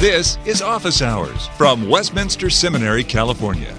This 0.00 0.38
is 0.46 0.62
Office 0.62 1.02
Hours 1.02 1.48
from 1.58 1.86
Westminster 1.86 2.48
Seminary, 2.48 3.04
California. 3.04 3.76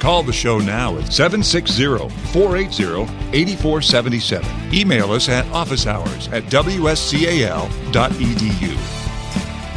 Call 0.00 0.24
the 0.24 0.32
show 0.32 0.58
now 0.58 0.98
at 0.98 1.12
760 1.12 2.08
480 2.32 3.02
8477. 3.32 4.74
Email 4.74 5.12
us 5.12 5.28
at 5.28 5.44
officehours 5.52 6.28
at 6.32 6.42
wscal.edu. 6.46 7.54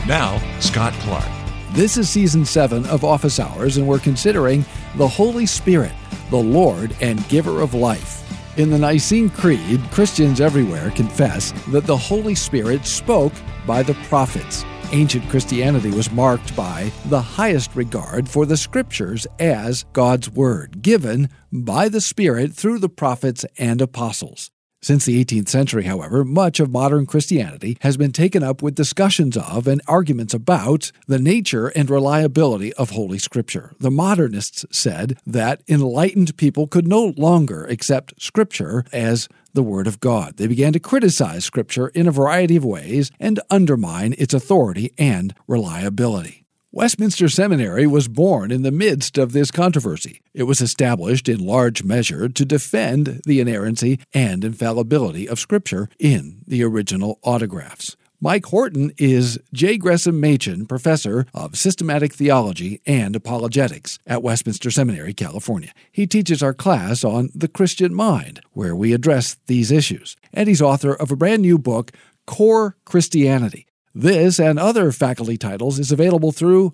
Now, 0.07 0.59
Scott 0.59 0.93
Clark. 0.93 1.29
This 1.73 1.97
is 1.97 2.09
season 2.09 2.43
seven 2.43 2.87
of 2.87 3.03
Office 3.03 3.39
Hours, 3.39 3.77
and 3.77 3.87
we're 3.87 3.99
considering 3.99 4.65
the 4.95 5.07
Holy 5.07 5.45
Spirit, 5.45 5.93
the 6.31 6.37
Lord 6.37 6.95
and 7.01 7.23
giver 7.29 7.61
of 7.61 7.75
life. 7.75 8.19
In 8.57 8.71
the 8.71 8.79
Nicene 8.79 9.29
Creed, 9.29 9.79
Christians 9.91 10.41
everywhere 10.41 10.89
confess 10.89 11.51
that 11.67 11.85
the 11.85 11.95
Holy 11.95 12.33
Spirit 12.33 12.87
spoke 12.87 13.33
by 13.67 13.83
the 13.83 13.93
prophets. 14.09 14.65
Ancient 14.93 15.27
Christianity 15.27 15.89
was 15.89 16.11
marked 16.11 16.55
by 16.55 16.91
the 17.05 17.19
highest 17.19 17.75
regard 17.75 18.29
for 18.29 18.45
the 18.45 18.55
Scriptures 18.55 19.25
as 19.39 19.85
God's 19.91 20.29
Word, 20.29 20.83
given 20.83 21.29
by 21.51 21.89
the 21.89 21.99
Spirit 21.99 22.53
through 22.53 22.77
the 22.77 22.89
prophets 22.89 23.43
and 23.57 23.81
apostles. 23.81 24.51
Since 24.83 25.05
the 25.05 25.23
18th 25.23 25.47
century, 25.47 25.85
however, 25.85 26.25
much 26.25 26.59
of 26.59 26.69
modern 26.69 27.05
Christianity 27.05 27.77
has 27.79 27.95
been 27.95 28.11
taken 28.11 28.43
up 28.43 28.61
with 28.61 28.75
discussions 28.75 29.37
of 29.37 29.65
and 29.65 29.81
arguments 29.87 30.33
about 30.33 30.91
the 31.07 31.19
nature 31.19 31.69
and 31.69 31.89
reliability 31.89 32.73
of 32.73 32.89
Holy 32.89 33.17
Scripture. 33.17 33.71
The 33.79 33.89
modernists 33.89 34.65
said 34.71 35.17
that 35.25 35.61
enlightened 35.69 36.35
people 36.35 36.67
could 36.67 36.85
no 36.85 37.13
longer 37.15 37.63
accept 37.63 38.21
Scripture 38.21 38.83
as 38.91 39.29
the 39.53 39.63
Word 39.63 39.87
of 39.87 40.01
God. 40.01 40.35
They 40.35 40.47
began 40.47 40.73
to 40.73 40.81
criticize 40.81 41.45
Scripture 41.45 41.87
in 41.87 42.05
a 42.05 42.11
variety 42.11 42.57
of 42.57 42.65
ways 42.65 43.09
and 43.21 43.39
undermine 43.49 44.13
its 44.17 44.33
authority 44.33 44.93
and 44.97 45.33
reliability. 45.47 46.42
Westminster 46.75 47.29
Seminary 47.29 47.85
was 47.85 48.07
born 48.07 48.49
in 48.49 48.63
the 48.63 48.71
midst 48.71 49.19
of 49.19 49.31
this 49.31 49.51
controversy. 49.51 50.21
It 50.33 50.43
was 50.43 50.59
established 50.59 51.29
in 51.29 51.45
large 51.45 51.83
measure 51.83 52.27
to 52.27 52.45
defend 52.45 53.21
the 53.27 53.39
inerrancy 53.39 53.99
and 54.11 54.43
infallibility 54.43 55.29
of 55.29 55.39
Scripture 55.39 55.87
in 55.99 56.41
the 56.47 56.63
original 56.63 57.19
autographs. 57.21 57.95
Mike 58.19 58.47
Horton 58.47 58.91
is 58.97 59.39
J. 59.53 59.77
Gresham 59.77 60.19
Machen 60.19 60.65
Professor 60.65 61.27
of 61.31 61.55
Systematic 61.55 62.11
Theology 62.11 62.81
and 62.87 63.15
Apologetics 63.15 63.99
at 64.07 64.23
Westminster 64.23 64.71
Seminary, 64.71 65.13
California. 65.13 65.73
He 65.91 66.07
teaches 66.07 66.41
our 66.41 66.55
class 66.55 67.03
on 67.03 67.29
the 67.35 67.47
Christian 67.47 67.93
mind, 67.93 68.41
where 68.53 68.75
we 68.75 68.93
address 68.93 69.37
these 69.45 69.69
issues. 69.69 70.15
And 70.33 70.49
he's 70.49 70.59
author 70.59 70.95
of 70.95 71.11
a 71.11 71.15
brand 71.15 71.43
new 71.43 71.59
book, 71.59 71.91
Core 72.25 72.77
Christianity 72.83 73.67
this 73.93 74.39
and 74.39 74.59
other 74.59 74.91
faculty 74.91 75.37
titles 75.37 75.79
is 75.79 75.91
available 75.91 76.31
through 76.31 76.71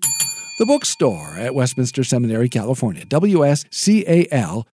the 0.58 0.66
bookstore 0.66 1.36
at 1.38 1.54
Westminster 1.54 2.04
Seminary, 2.04 2.48
California. 2.48 3.04
wscal.edu 3.04 4.64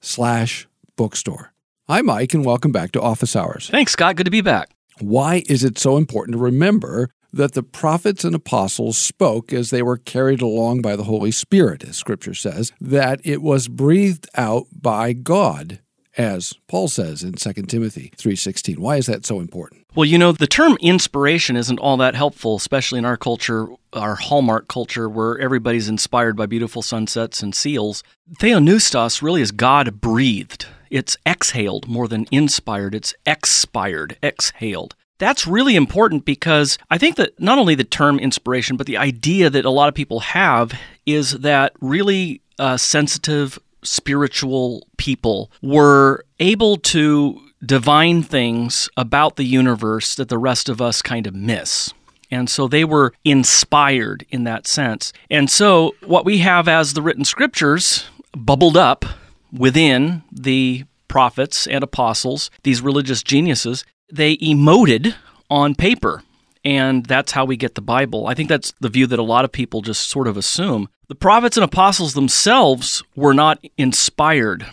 slash 0.00 0.68
bookstore. 0.96 1.52
Hi, 1.88 2.00
Mike, 2.00 2.34
and 2.34 2.44
welcome 2.44 2.72
back 2.72 2.92
to 2.92 3.00
Office 3.00 3.34
Hours. 3.34 3.68
Thanks, 3.68 3.92
Scott. 3.92 4.16
Good 4.16 4.24
to 4.24 4.30
be 4.30 4.40
back. 4.40 4.70
Why 5.00 5.42
is 5.48 5.64
it 5.64 5.78
so 5.78 5.96
important 5.96 6.34
to 6.36 6.38
remember 6.38 7.10
that 7.32 7.52
the 7.52 7.62
prophets 7.62 8.24
and 8.24 8.34
apostles 8.34 8.98
spoke 8.98 9.52
as 9.52 9.70
they 9.70 9.82
were 9.82 9.96
carried 9.96 10.42
along 10.42 10.82
by 10.82 10.96
the 10.96 11.04
Holy 11.04 11.30
Spirit, 11.30 11.82
as 11.82 11.96
Scripture 11.96 12.34
says, 12.34 12.72
that 12.80 13.20
it 13.24 13.42
was 13.42 13.68
breathed 13.68 14.28
out 14.34 14.66
by 14.72 15.12
God? 15.12 15.80
As 16.16 16.54
Paul 16.68 16.88
says 16.88 17.22
in 17.22 17.34
2 17.34 17.68
Timothy 17.68 18.12
3:16. 18.16 18.78
Why 18.78 18.96
is 18.96 19.06
that 19.06 19.24
so 19.24 19.40
important? 19.40 19.86
Well, 19.94 20.04
you 20.04 20.18
know, 20.18 20.32
the 20.32 20.46
term 20.46 20.76
inspiration 20.80 21.56
isn't 21.56 21.78
all 21.78 21.96
that 21.98 22.14
helpful, 22.14 22.56
especially 22.56 22.98
in 22.98 23.04
our 23.04 23.16
culture, 23.16 23.68
our 23.92 24.14
hallmark 24.14 24.68
culture 24.68 25.08
where 25.08 25.38
everybody's 25.38 25.88
inspired 25.88 26.36
by 26.36 26.46
beautiful 26.46 26.82
sunsets 26.82 27.42
and 27.42 27.54
seals. 27.54 28.02
Theopneustos 28.38 29.22
really 29.22 29.42
is 29.42 29.52
God 29.52 30.00
breathed. 30.00 30.66
It's 30.90 31.16
exhaled 31.26 31.88
more 31.88 32.08
than 32.08 32.26
inspired, 32.30 32.94
it's 32.94 33.14
expired, 33.26 34.16
exhaled. 34.22 34.94
That's 35.18 35.46
really 35.46 35.76
important 35.76 36.24
because 36.24 36.78
I 36.90 36.98
think 36.98 37.16
that 37.16 37.38
not 37.40 37.58
only 37.58 37.74
the 37.74 37.84
term 37.84 38.18
inspiration, 38.18 38.76
but 38.76 38.86
the 38.86 38.96
idea 38.96 39.48
that 39.50 39.64
a 39.64 39.70
lot 39.70 39.88
of 39.88 39.94
people 39.94 40.20
have 40.20 40.72
is 41.06 41.38
that 41.38 41.72
really 41.80 42.42
uh, 42.58 42.76
sensitive, 42.76 43.58
spiritual 43.82 44.86
people 44.96 45.50
were 45.62 46.24
able 46.38 46.76
to 46.76 47.40
divine 47.64 48.22
things 48.22 48.88
about 48.96 49.36
the 49.36 49.44
universe 49.44 50.14
that 50.14 50.28
the 50.28 50.38
rest 50.38 50.68
of 50.68 50.80
us 50.80 51.02
kind 51.02 51.26
of 51.26 51.34
miss. 51.34 51.92
And 52.30 52.48
so 52.48 52.66
they 52.66 52.84
were 52.84 53.12
inspired 53.24 54.24
in 54.30 54.44
that 54.44 54.66
sense. 54.66 55.12
And 55.30 55.50
so 55.50 55.94
what 56.04 56.24
we 56.24 56.38
have 56.38 56.66
as 56.66 56.94
the 56.94 57.02
written 57.02 57.24
scriptures 57.24 58.06
bubbled 58.34 58.76
up 58.76 59.04
within 59.52 60.22
the 60.32 60.84
prophets 61.08 61.66
and 61.66 61.84
apostles, 61.84 62.50
these 62.62 62.80
religious 62.80 63.22
geniuses, 63.22 63.84
they 64.10 64.38
emoted 64.38 65.14
on 65.50 65.74
paper. 65.74 66.22
And 66.64 67.04
that's 67.04 67.32
how 67.32 67.44
we 67.44 67.56
get 67.56 67.74
the 67.74 67.82
Bible. 67.82 68.26
I 68.26 68.34
think 68.34 68.48
that's 68.48 68.72
the 68.80 68.88
view 68.88 69.06
that 69.08 69.18
a 69.18 69.24
lot 69.24 69.44
of 69.44 69.52
people 69.52 69.82
just 69.82 70.08
sort 70.08 70.26
of 70.26 70.36
assume. 70.36 70.88
The 71.12 71.16
prophets 71.16 71.58
and 71.58 71.64
apostles 71.64 72.14
themselves 72.14 73.02
were 73.14 73.34
not 73.34 73.62
inspired, 73.76 74.64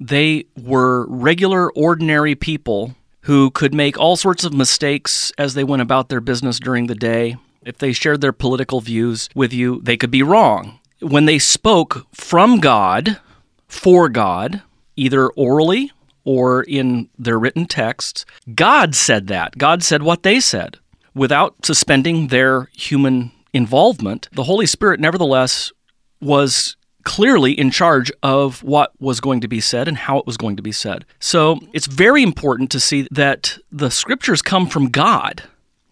they 0.00 0.44
were 0.56 1.04
regular, 1.08 1.68
ordinary 1.72 2.36
people 2.36 2.94
who 3.22 3.50
could 3.50 3.74
make 3.74 3.98
all 3.98 4.14
sorts 4.14 4.44
of 4.44 4.54
mistakes 4.54 5.32
as 5.36 5.54
they 5.54 5.64
went 5.64 5.82
about 5.82 6.08
their 6.08 6.20
business 6.20 6.60
during 6.60 6.86
the 6.86 6.94
day. 6.94 7.38
If 7.64 7.78
they 7.78 7.92
shared 7.92 8.20
their 8.20 8.32
political 8.32 8.80
views 8.80 9.28
with 9.34 9.52
you, 9.52 9.80
they 9.82 9.96
could 9.96 10.12
be 10.12 10.22
wrong. 10.22 10.78
When 11.00 11.24
they 11.24 11.40
spoke 11.40 12.06
from 12.14 12.60
God, 12.60 13.18
for 13.66 14.08
God, 14.08 14.62
either 14.94 15.28
orally 15.30 15.90
or 16.22 16.62
in 16.62 17.08
their 17.18 17.36
written 17.36 17.66
texts, 17.66 18.24
God 18.54 18.94
said 18.94 19.26
that. 19.26 19.58
God 19.58 19.82
said 19.82 20.04
what 20.04 20.22
they 20.22 20.38
said 20.38 20.78
without 21.16 21.66
suspending 21.66 22.28
their 22.28 22.68
human 22.74 23.32
involvement, 23.52 24.28
the 24.30 24.44
Holy 24.44 24.66
Spirit 24.66 25.00
nevertheless 25.00 25.72
was 26.20 26.76
clearly 27.04 27.52
in 27.52 27.70
charge 27.70 28.12
of 28.22 28.62
what 28.62 28.92
was 29.00 29.20
going 29.20 29.40
to 29.40 29.48
be 29.48 29.60
said 29.60 29.88
and 29.88 29.96
how 29.96 30.18
it 30.18 30.26
was 30.26 30.36
going 30.36 30.56
to 30.56 30.62
be 30.62 30.72
said. 30.72 31.04
So 31.18 31.58
it's 31.72 31.86
very 31.86 32.22
important 32.22 32.70
to 32.72 32.80
see 32.80 33.08
that 33.10 33.58
the 33.72 33.90
scriptures 33.90 34.42
come 34.42 34.66
from 34.66 34.90
God, 34.90 35.42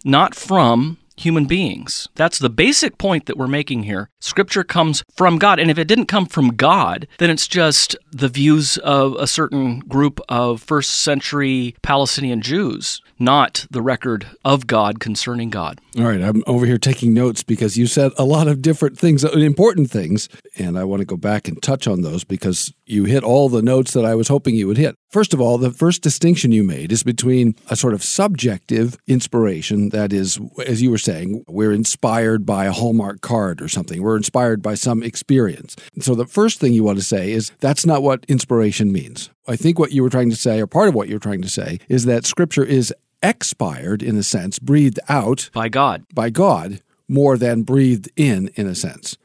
not 0.04 0.34
from 0.34 0.98
human 1.18 1.46
beings. 1.46 2.08
That's 2.14 2.38
the 2.38 2.50
basic 2.50 2.98
point 2.98 3.26
that 3.26 3.36
we're 3.36 3.46
making 3.46 3.82
here. 3.82 4.08
Scripture 4.20 4.64
comes 4.64 5.04
from 5.16 5.38
God. 5.38 5.58
And 5.58 5.70
if 5.70 5.78
it 5.78 5.88
didn't 5.88 6.06
come 6.06 6.26
from 6.26 6.50
God, 6.50 7.06
then 7.18 7.30
it's 7.30 7.48
just 7.48 7.96
the 8.10 8.28
views 8.28 8.78
of 8.78 9.14
a 9.18 9.26
certain 9.26 9.80
group 9.80 10.20
of 10.28 10.62
first 10.62 10.90
century 10.90 11.74
Palestinian 11.82 12.40
Jews, 12.40 13.00
not 13.18 13.66
the 13.70 13.82
record 13.82 14.26
of 14.44 14.66
God 14.66 15.00
concerning 15.00 15.50
God. 15.50 15.80
All 15.98 16.04
right. 16.04 16.20
I'm 16.20 16.42
over 16.46 16.66
here 16.66 16.78
taking 16.78 17.14
notes 17.14 17.42
because 17.42 17.76
you 17.76 17.86
said 17.86 18.12
a 18.16 18.24
lot 18.24 18.48
of 18.48 18.62
different 18.62 18.98
things, 18.98 19.24
uh, 19.24 19.30
important 19.32 19.90
things. 19.90 20.28
And 20.56 20.78
I 20.78 20.84
want 20.84 21.00
to 21.00 21.06
go 21.06 21.16
back 21.16 21.48
and 21.48 21.60
touch 21.62 21.86
on 21.86 22.02
those 22.02 22.24
because 22.24 22.72
you 22.86 23.04
hit 23.04 23.24
all 23.24 23.48
the 23.48 23.62
notes 23.62 23.92
that 23.92 24.04
I 24.04 24.14
was 24.14 24.28
hoping 24.28 24.54
you 24.54 24.66
would 24.66 24.78
hit. 24.78 24.96
First 25.10 25.32
of 25.32 25.40
all, 25.40 25.58
the 25.58 25.70
first 25.70 26.02
distinction 26.02 26.52
you 26.52 26.62
made 26.62 26.92
is 26.92 27.02
between 27.02 27.54
a 27.68 27.76
sort 27.76 27.94
of 27.94 28.04
subjective 28.04 28.96
inspiration, 29.06 29.88
that 29.90 30.12
is, 30.12 30.38
as 30.66 30.82
you 30.82 30.90
were 30.90 30.98
saying, 31.08 31.44
we're 31.48 31.72
inspired 31.72 32.44
by 32.44 32.66
a 32.66 32.72
Hallmark 32.72 33.20
card 33.20 33.62
or 33.62 33.68
something, 33.68 34.02
we're 34.02 34.16
inspired 34.16 34.62
by 34.62 34.74
some 34.74 35.02
experience. 35.02 35.76
So 36.00 36.14
the 36.14 36.26
first 36.26 36.60
thing 36.60 36.72
you 36.72 36.84
want 36.84 36.98
to 36.98 37.04
say 37.04 37.32
is 37.32 37.52
that's 37.60 37.86
not 37.86 38.02
what 38.02 38.26
inspiration 38.28 38.92
means. 38.92 39.30
I 39.46 39.56
think 39.56 39.78
what 39.78 39.92
you 39.92 40.02
were 40.02 40.10
trying 40.10 40.30
to 40.30 40.36
say, 40.36 40.60
or 40.60 40.66
part 40.66 40.88
of 40.88 40.94
what 40.94 41.08
you're 41.08 41.18
trying 41.18 41.42
to 41.42 41.48
say, 41.48 41.78
is 41.88 42.04
that 42.04 42.26
Scripture 42.26 42.64
is 42.64 42.92
expired 43.22 44.02
in 44.02 44.16
a 44.16 44.22
sense, 44.22 44.58
breathed 44.58 45.00
out 45.08 45.50
by 45.52 45.68
God. 45.68 46.04
By 46.12 46.30
God 46.30 46.80
more 47.08 47.38
than 47.38 47.62
breathed 47.62 48.10
in, 48.16 48.50
in 48.54 48.66
a 48.66 48.74
sense. 48.74 49.16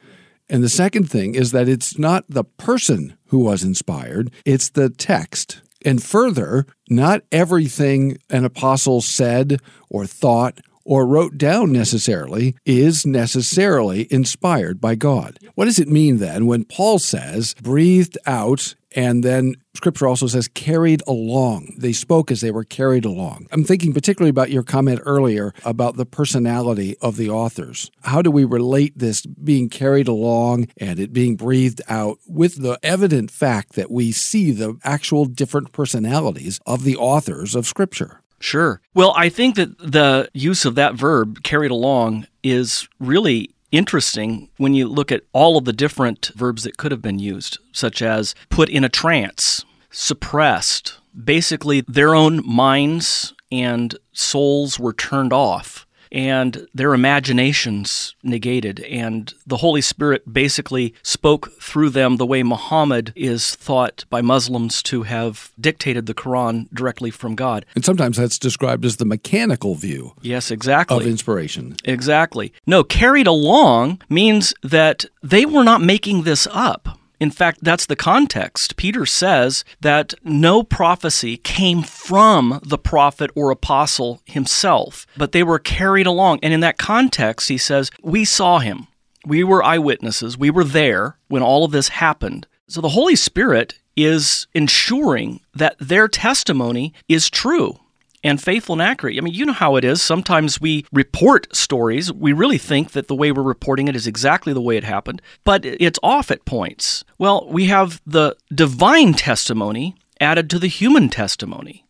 And 0.49 0.63
the 0.63 0.69
second 0.69 1.09
thing 1.09 1.35
is 1.35 1.51
that 1.51 1.67
it's 1.67 1.97
not 1.97 2.25
the 2.29 2.43
person 2.43 3.17
who 3.27 3.39
was 3.39 3.63
inspired, 3.63 4.31
it's 4.45 4.69
the 4.69 4.89
text. 4.89 5.61
And 5.85 6.01
further, 6.01 6.65
not 6.89 7.23
everything 7.31 8.17
an 8.29 8.45
apostle 8.45 9.01
said 9.01 9.59
or 9.89 10.05
thought 10.05 10.61
or 10.85 11.05
wrote 11.05 11.37
down 11.37 11.71
necessarily 11.71 12.55
is 12.65 13.05
necessarily 13.05 14.07
inspired 14.11 14.79
by 14.81 14.95
God. 14.95 15.39
What 15.55 15.65
does 15.65 15.79
it 15.79 15.87
mean 15.87 16.17
then 16.17 16.45
when 16.45 16.65
Paul 16.65 16.99
says 16.99 17.53
breathed 17.61 18.17
out 18.25 18.75
and 18.95 19.23
then 19.23 19.55
scripture 19.73 20.07
also 20.07 20.27
says 20.27 20.47
carried 20.47 21.01
along. 21.07 21.75
They 21.77 21.93
spoke 21.93 22.31
as 22.31 22.41
they 22.41 22.51
were 22.51 22.63
carried 22.63 23.05
along. 23.05 23.47
I'm 23.51 23.63
thinking 23.63 23.93
particularly 23.93 24.29
about 24.29 24.51
your 24.51 24.63
comment 24.63 25.01
earlier 25.05 25.53
about 25.65 25.97
the 25.97 26.05
personality 26.05 26.95
of 27.01 27.17
the 27.17 27.29
authors. 27.29 27.89
How 28.03 28.21
do 28.21 28.31
we 28.31 28.45
relate 28.45 28.97
this 28.97 29.25
being 29.25 29.69
carried 29.69 30.07
along 30.07 30.67
and 30.77 30.99
it 30.99 31.13
being 31.13 31.35
breathed 31.35 31.81
out 31.87 32.19
with 32.27 32.61
the 32.61 32.77
evident 32.83 33.31
fact 33.31 33.73
that 33.73 33.91
we 33.91 34.11
see 34.11 34.51
the 34.51 34.77
actual 34.83 35.25
different 35.25 35.71
personalities 35.71 36.59
of 36.65 36.83
the 36.83 36.97
authors 36.97 37.55
of 37.55 37.65
scripture? 37.65 38.22
Sure. 38.43 38.81
Well, 38.93 39.13
I 39.15 39.29
think 39.29 39.55
that 39.55 39.77
the 39.77 40.29
use 40.33 40.65
of 40.65 40.75
that 40.75 40.95
verb, 40.95 41.43
carried 41.43 41.71
along, 41.71 42.27
is 42.43 42.89
really 42.99 43.51
interesting 43.71 44.49
when 44.57 44.73
you 44.73 44.89
look 44.89 45.13
at 45.13 45.23
all 45.31 45.57
of 45.57 45.63
the 45.63 45.71
different 45.71 46.29
verbs 46.35 46.63
that 46.63 46.75
could 46.75 46.91
have 46.91 47.01
been 47.01 47.19
used, 47.19 47.57
such 47.71 48.01
as 48.01 48.35
put 48.49 48.67
in 48.67 48.83
a 48.83 48.89
trance, 48.89 49.63
suppressed. 49.91 50.99
Basically, 51.23 51.81
their 51.87 52.13
own 52.13 52.45
minds 52.45 53.33
and 53.49 53.97
souls 54.11 54.77
were 54.77 54.93
turned 54.93 55.31
off 55.31 55.82
and 56.13 56.67
their 56.73 56.93
imaginations 56.93 58.15
negated. 58.23 58.79
And 58.81 59.33
the 59.45 59.57
Holy 59.57 59.81
Spirit 59.81 60.31
basically 60.31 60.93
spoke 61.01 61.51
through 61.59 61.89
them 61.89 62.17
the 62.17 62.25
way 62.25 62.43
Muhammad 62.43 63.11
is 63.15 63.55
thought 63.55 64.05
by 64.09 64.21
Muslims 64.21 64.83
to 64.83 65.03
have 65.03 65.51
dictated 65.59 66.05
the 66.05 66.13
Quran 66.13 66.69
directly 66.73 67.09
from 67.09 67.35
God. 67.35 67.65
And 67.75 67.83
sometimes 67.83 68.17
that's 68.17 68.37
described 68.37 68.85
as 68.85 68.97
the 68.97 69.05
mechanical 69.05 69.75
view. 69.75 70.13
Yes, 70.21 70.51
exactly. 70.51 70.97
Of 70.97 71.07
inspiration. 71.07 71.75
Exactly. 71.83 72.53
No, 72.67 72.83
carried 72.83 73.27
along 73.27 74.01
means 74.07 74.53
that 74.61 75.05
they 75.23 75.45
were 75.45 75.63
not 75.63 75.81
making 75.81 76.23
this 76.23 76.47
up. 76.51 76.99
In 77.23 77.31
fact, 77.31 77.59
that's 77.61 77.85
the 77.85 77.95
context. 77.95 78.75
Peter 78.75 79.05
says 79.05 79.63
that 79.79 80.13
no 80.25 80.61
prophecy 80.61 81.37
came 81.37 81.81
from 81.81 82.59
the 82.65 82.77
prophet 82.77 83.31
or 83.33 83.49
apostle 83.49 84.21
himself, 84.25 85.07
but 85.15 85.31
they 85.31 85.41
were 85.41 85.57
carried 85.57 86.05
along. 86.05 86.41
And 86.43 86.53
in 86.53 86.59
that 86.59 86.77
context, 86.77 87.47
he 87.47 87.57
says, 87.57 87.91
We 88.01 88.25
saw 88.25 88.59
him. 88.59 88.87
We 89.25 89.41
were 89.41 89.63
eyewitnesses. 89.63 90.37
We 90.37 90.49
were 90.49 90.65
there 90.65 91.17
when 91.29 91.41
all 91.41 91.63
of 91.63 91.71
this 91.71 91.87
happened. 91.87 92.45
So 92.67 92.81
the 92.81 92.89
Holy 92.89 93.15
Spirit 93.15 93.79
is 93.95 94.47
ensuring 94.53 95.39
that 95.55 95.77
their 95.79 96.09
testimony 96.09 96.93
is 97.07 97.29
true 97.29 97.79
and 98.23 98.41
faithful 98.41 98.73
and 98.73 98.81
accurate. 98.81 99.17
I 99.17 99.21
mean, 99.21 99.33
you 99.33 99.45
know 99.45 99.53
how 99.53 99.75
it 99.75 99.83
is. 99.83 100.01
Sometimes 100.01 100.61
we 100.61 100.85
report 100.91 101.53
stories. 101.55 102.11
We 102.11 102.33
really 102.33 102.57
think 102.57 102.91
that 102.91 103.07
the 103.07 103.15
way 103.15 103.31
we're 103.31 103.43
reporting 103.43 103.87
it 103.87 103.95
is 103.95 104.07
exactly 104.07 104.53
the 104.53 104.61
way 104.61 104.77
it 104.77 104.83
happened, 104.83 105.21
but 105.43 105.65
it's 105.65 105.99
off 106.01 106.31
at 106.31 106.45
points. 106.45 107.03
Well, 107.17 107.47
we 107.49 107.65
have 107.65 108.01
the 108.05 108.35
divine 108.53 109.13
testimony 109.13 109.95
added 110.19 110.49
to 110.51 110.59
the 110.59 110.67
human 110.67 111.09
testimony. 111.09 111.82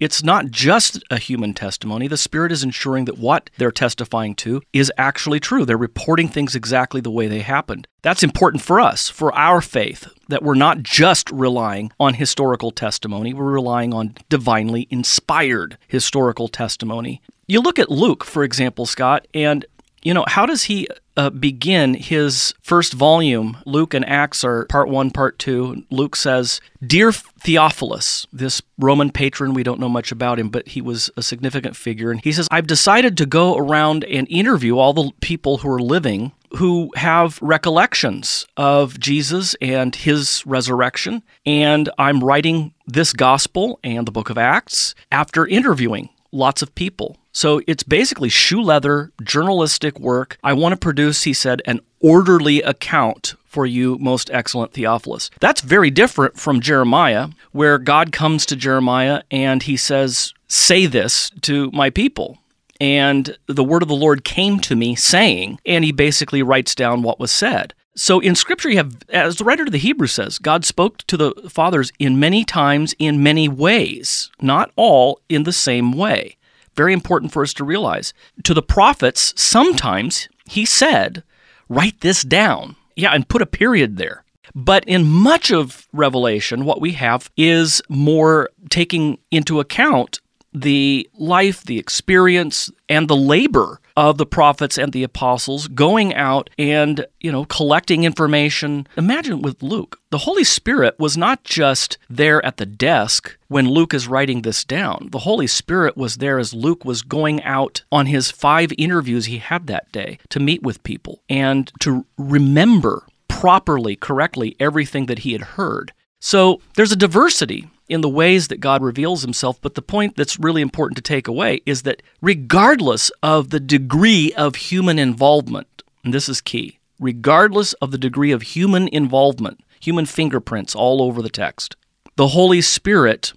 It's 0.00 0.24
not 0.24 0.50
just 0.50 1.04
a 1.10 1.18
human 1.18 1.52
testimony. 1.52 2.08
The 2.08 2.16
Spirit 2.16 2.52
is 2.52 2.62
ensuring 2.62 3.04
that 3.04 3.18
what 3.18 3.50
they're 3.58 3.70
testifying 3.70 4.34
to 4.36 4.62
is 4.72 4.90
actually 4.96 5.40
true. 5.40 5.66
They're 5.66 5.76
reporting 5.76 6.26
things 6.26 6.54
exactly 6.54 7.02
the 7.02 7.10
way 7.10 7.28
they 7.28 7.40
happened. 7.40 7.86
That's 8.00 8.22
important 8.22 8.62
for 8.62 8.80
us, 8.80 9.10
for 9.10 9.30
our 9.34 9.60
faith, 9.60 10.08
that 10.28 10.42
we're 10.42 10.54
not 10.54 10.82
just 10.82 11.30
relying 11.30 11.92
on 12.00 12.14
historical 12.14 12.70
testimony, 12.70 13.34
we're 13.34 13.52
relying 13.52 13.92
on 13.92 14.14
divinely 14.30 14.88
inspired 14.88 15.76
historical 15.86 16.48
testimony. 16.48 17.20
You 17.46 17.60
look 17.60 17.78
at 17.78 17.90
Luke, 17.90 18.24
for 18.24 18.42
example, 18.42 18.86
Scott, 18.86 19.28
and 19.34 19.66
you 20.02 20.14
know, 20.14 20.24
how 20.26 20.46
does 20.46 20.64
he 20.64 20.88
uh, 21.16 21.30
begin 21.30 21.94
his 21.94 22.54
first 22.62 22.92
volume? 22.92 23.58
Luke 23.66 23.94
and 23.94 24.08
Acts 24.08 24.44
are 24.44 24.64
part 24.66 24.88
one, 24.88 25.10
part 25.10 25.38
two. 25.38 25.84
Luke 25.90 26.16
says, 26.16 26.60
Dear 26.84 27.12
Theophilus, 27.12 28.26
this 28.32 28.62
Roman 28.78 29.10
patron, 29.10 29.54
we 29.54 29.62
don't 29.62 29.80
know 29.80 29.88
much 29.88 30.10
about 30.12 30.38
him, 30.38 30.48
but 30.48 30.68
he 30.68 30.80
was 30.80 31.10
a 31.16 31.22
significant 31.22 31.76
figure. 31.76 32.10
And 32.10 32.22
he 32.22 32.32
says, 32.32 32.48
I've 32.50 32.66
decided 32.66 33.16
to 33.18 33.26
go 33.26 33.56
around 33.56 34.04
and 34.04 34.26
interview 34.30 34.78
all 34.78 34.92
the 34.92 35.10
people 35.20 35.58
who 35.58 35.70
are 35.70 35.82
living 35.82 36.32
who 36.56 36.90
have 36.96 37.38
recollections 37.40 38.44
of 38.56 38.98
Jesus 38.98 39.54
and 39.60 39.94
his 39.94 40.44
resurrection. 40.46 41.22
And 41.46 41.88
I'm 41.96 42.24
writing 42.24 42.74
this 42.86 43.12
gospel 43.12 43.78
and 43.84 44.06
the 44.06 44.12
book 44.12 44.30
of 44.30 44.38
Acts 44.38 44.94
after 45.12 45.46
interviewing 45.46 46.08
lots 46.32 46.62
of 46.62 46.74
people. 46.74 47.16
So 47.32 47.62
it's 47.66 47.82
basically 47.82 48.28
shoe 48.28 48.62
leather 48.62 49.12
journalistic 49.22 49.98
work. 50.00 50.36
I 50.42 50.52
want 50.52 50.72
to 50.72 50.76
produce, 50.76 51.22
he 51.22 51.32
said, 51.32 51.62
an 51.64 51.80
orderly 52.00 52.62
account 52.62 53.34
for 53.44 53.66
you, 53.66 53.98
most 53.98 54.30
excellent 54.30 54.72
Theophilus. 54.72 55.30
That's 55.40 55.60
very 55.60 55.90
different 55.90 56.38
from 56.38 56.60
Jeremiah, 56.60 57.28
where 57.52 57.78
God 57.78 58.12
comes 58.12 58.46
to 58.46 58.56
Jeremiah 58.56 59.22
and 59.30 59.62
he 59.62 59.76
says, 59.76 60.32
Say 60.46 60.86
this 60.86 61.30
to 61.42 61.70
my 61.72 61.90
people. 61.90 62.38
And 62.80 63.36
the 63.46 63.64
word 63.64 63.82
of 63.82 63.88
the 63.88 63.94
Lord 63.94 64.24
came 64.24 64.58
to 64.60 64.74
me 64.74 64.94
saying, 64.94 65.58
and 65.66 65.84
he 65.84 65.92
basically 65.92 66.42
writes 66.42 66.74
down 66.74 67.02
what 67.02 67.20
was 67.20 67.30
said. 67.30 67.74
So 67.94 68.20
in 68.20 68.34
Scripture, 68.34 68.70
you 68.70 68.78
have, 68.78 68.96
as 69.10 69.36
the 69.36 69.44
writer 69.44 69.64
of 69.64 69.72
the 69.72 69.78
Hebrew 69.78 70.06
says, 70.06 70.38
God 70.38 70.64
spoke 70.64 70.98
to 71.08 71.16
the 71.16 71.34
fathers 71.50 71.92
in 71.98 72.18
many 72.18 72.44
times, 72.44 72.94
in 72.98 73.22
many 73.22 73.48
ways, 73.48 74.30
not 74.40 74.70
all 74.76 75.20
in 75.28 75.42
the 75.42 75.52
same 75.52 75.92
way. 75.92 76.36
Very 76.80 76.94
important 76.94 77.30
for 77.30 77.42
us 77.42 77.52
to 77.52 77.62
realize. 77.62 78.14
To 78.44 78.54
the 78.54 78.62
prophets, 78.62 79.34
sometimes 79.36 80.30
he 80.48 80.64
said, 80.64 81.22
write 81.68 82.00
this 82.00 82.22
down. 82.22 82.74
Yeah, 82.96 83.10
and 83.10 83.28
put 83.28 83.42
a 83.42 83.46
period 83.46 83.98
there. 83.98 84.24
But 84.54 84.86
in 84.86 85.04
much 85.04 85.50
of 85.50 85.86
Revelation, 85.92 86.64
what 86.64 86.80
we 86.80 86.92
have 86.92 87.30
is 87.36 87.82
more 87.90 88.48
taking 88.70 89.18
into 89.30 89.60
account 89.60 90.20
the 90.54 91.06
life, 91.18 91.64
the 91.64 91.78
experience, 91.78 92.70
and 92.88 93.08
the 93.08 93.14
labor 93.34 93.78
of 94.08 94.16
the 94.16 94.24
prophets 94.24 94.78
and 94.78 94.94
the 94.94 95.02
apostles 95.02 95.68
going 95.68 96.14
out 96.14 96.48
and, 96.56 97.04
you 97.20 97.30
know, 97.30 97.44
collecting 97.44 98.04
information. 98.04 98.88
Imagine 98.96 99.42
with 99.42 99.62
Luke, 99.62 100.00
the 100.08 100.18
Holy 100.18 100.42
Spirit 100.42 100.98
was 100.98 101.18
not 101.18 101.44
just 101.44 101.98
there 102.08 102.42
at 102.44 102.56
the 102.56 102.64
desk 102.64 103.36
when 103.48 103.68
Luke 103.68 103.92
is 103.92 104.08
writing 104.08 104.40
this 104.40 104.64
down. 104.64 105.10
The 105.12 105.18
Holy 105.18 105.46
Spirit 105.46 105.98
was 105.98 106.16
there 106.16 106.38
as 106.38 106.54
Luke 106.54 106.82
was 106.82 107.02
going 107.02 107.42
out 107.42 107.82
on 107.92 108.06
his 108.06 108.30
five 108.30 108.72
interviews 108.78 109.26
he 109.26 109.36
had 109.36 109.66
that 109.66 109.92
day 109.92 110.18
to 110.30 110.40
meet 110.40 110.62
with 110.62 110.82
people 110.82 111.20
and 111.28 111.70
to 111.80 112.06
remember 112.16 113.04
properly, 113.28 113.96
correctly, 113.96 114.56
everything 114.58 115.06
that 115.06 115.20
he 115.20 115.32
had 115.32 115.42
heard. 115.42 115.92
So 116.20 116.62
there's 116.74 116.92
a 116.92 116.96
diversity 116.96 117.68
in 117.90 118.00
the 118.00 118.08
ways 118.08 118.48
that 118.48 118.60
God 118.60 118.82
reveals 118.82 119.22
himself. 119.22 119.60
But 119.60 119.74
the 119.74 119.82
point 119.82 120.16
that's 120.16 120.38
really 120.38 120.62
important 120.62 120.96
to 120.96 121.02
take 121.02 121.28
away 121.28 121.60
is 121.66 121.82
that 121.82 122.02
regardless 122.22 123.10
of 123.22 123.50
the 123.50 123.60
degree 123.60 124.32
of 124.34 124.54
human 124.54 124.98
involvement, 124.98 125.82
and 126.04 126.14
this 126.14 126.28
is 126.28 126.40
key, 126.40 126.78
regardless 127.00 127.72
of 127.74 127.90
the 127.90 127.98
degree 127.98 128.30
of 128.30 128.42
human 128.42 128.88
involvement, 128.88 129.60
human 129.80 130.06
fingerprints 130.06 130.74
all 130.74 131.02
over 131.02 131.20
the 131.20 131.28
text, 131.28 131.74
the 132.14 132.28
Holy 132.28 132.60
Spirit 132.60 133.32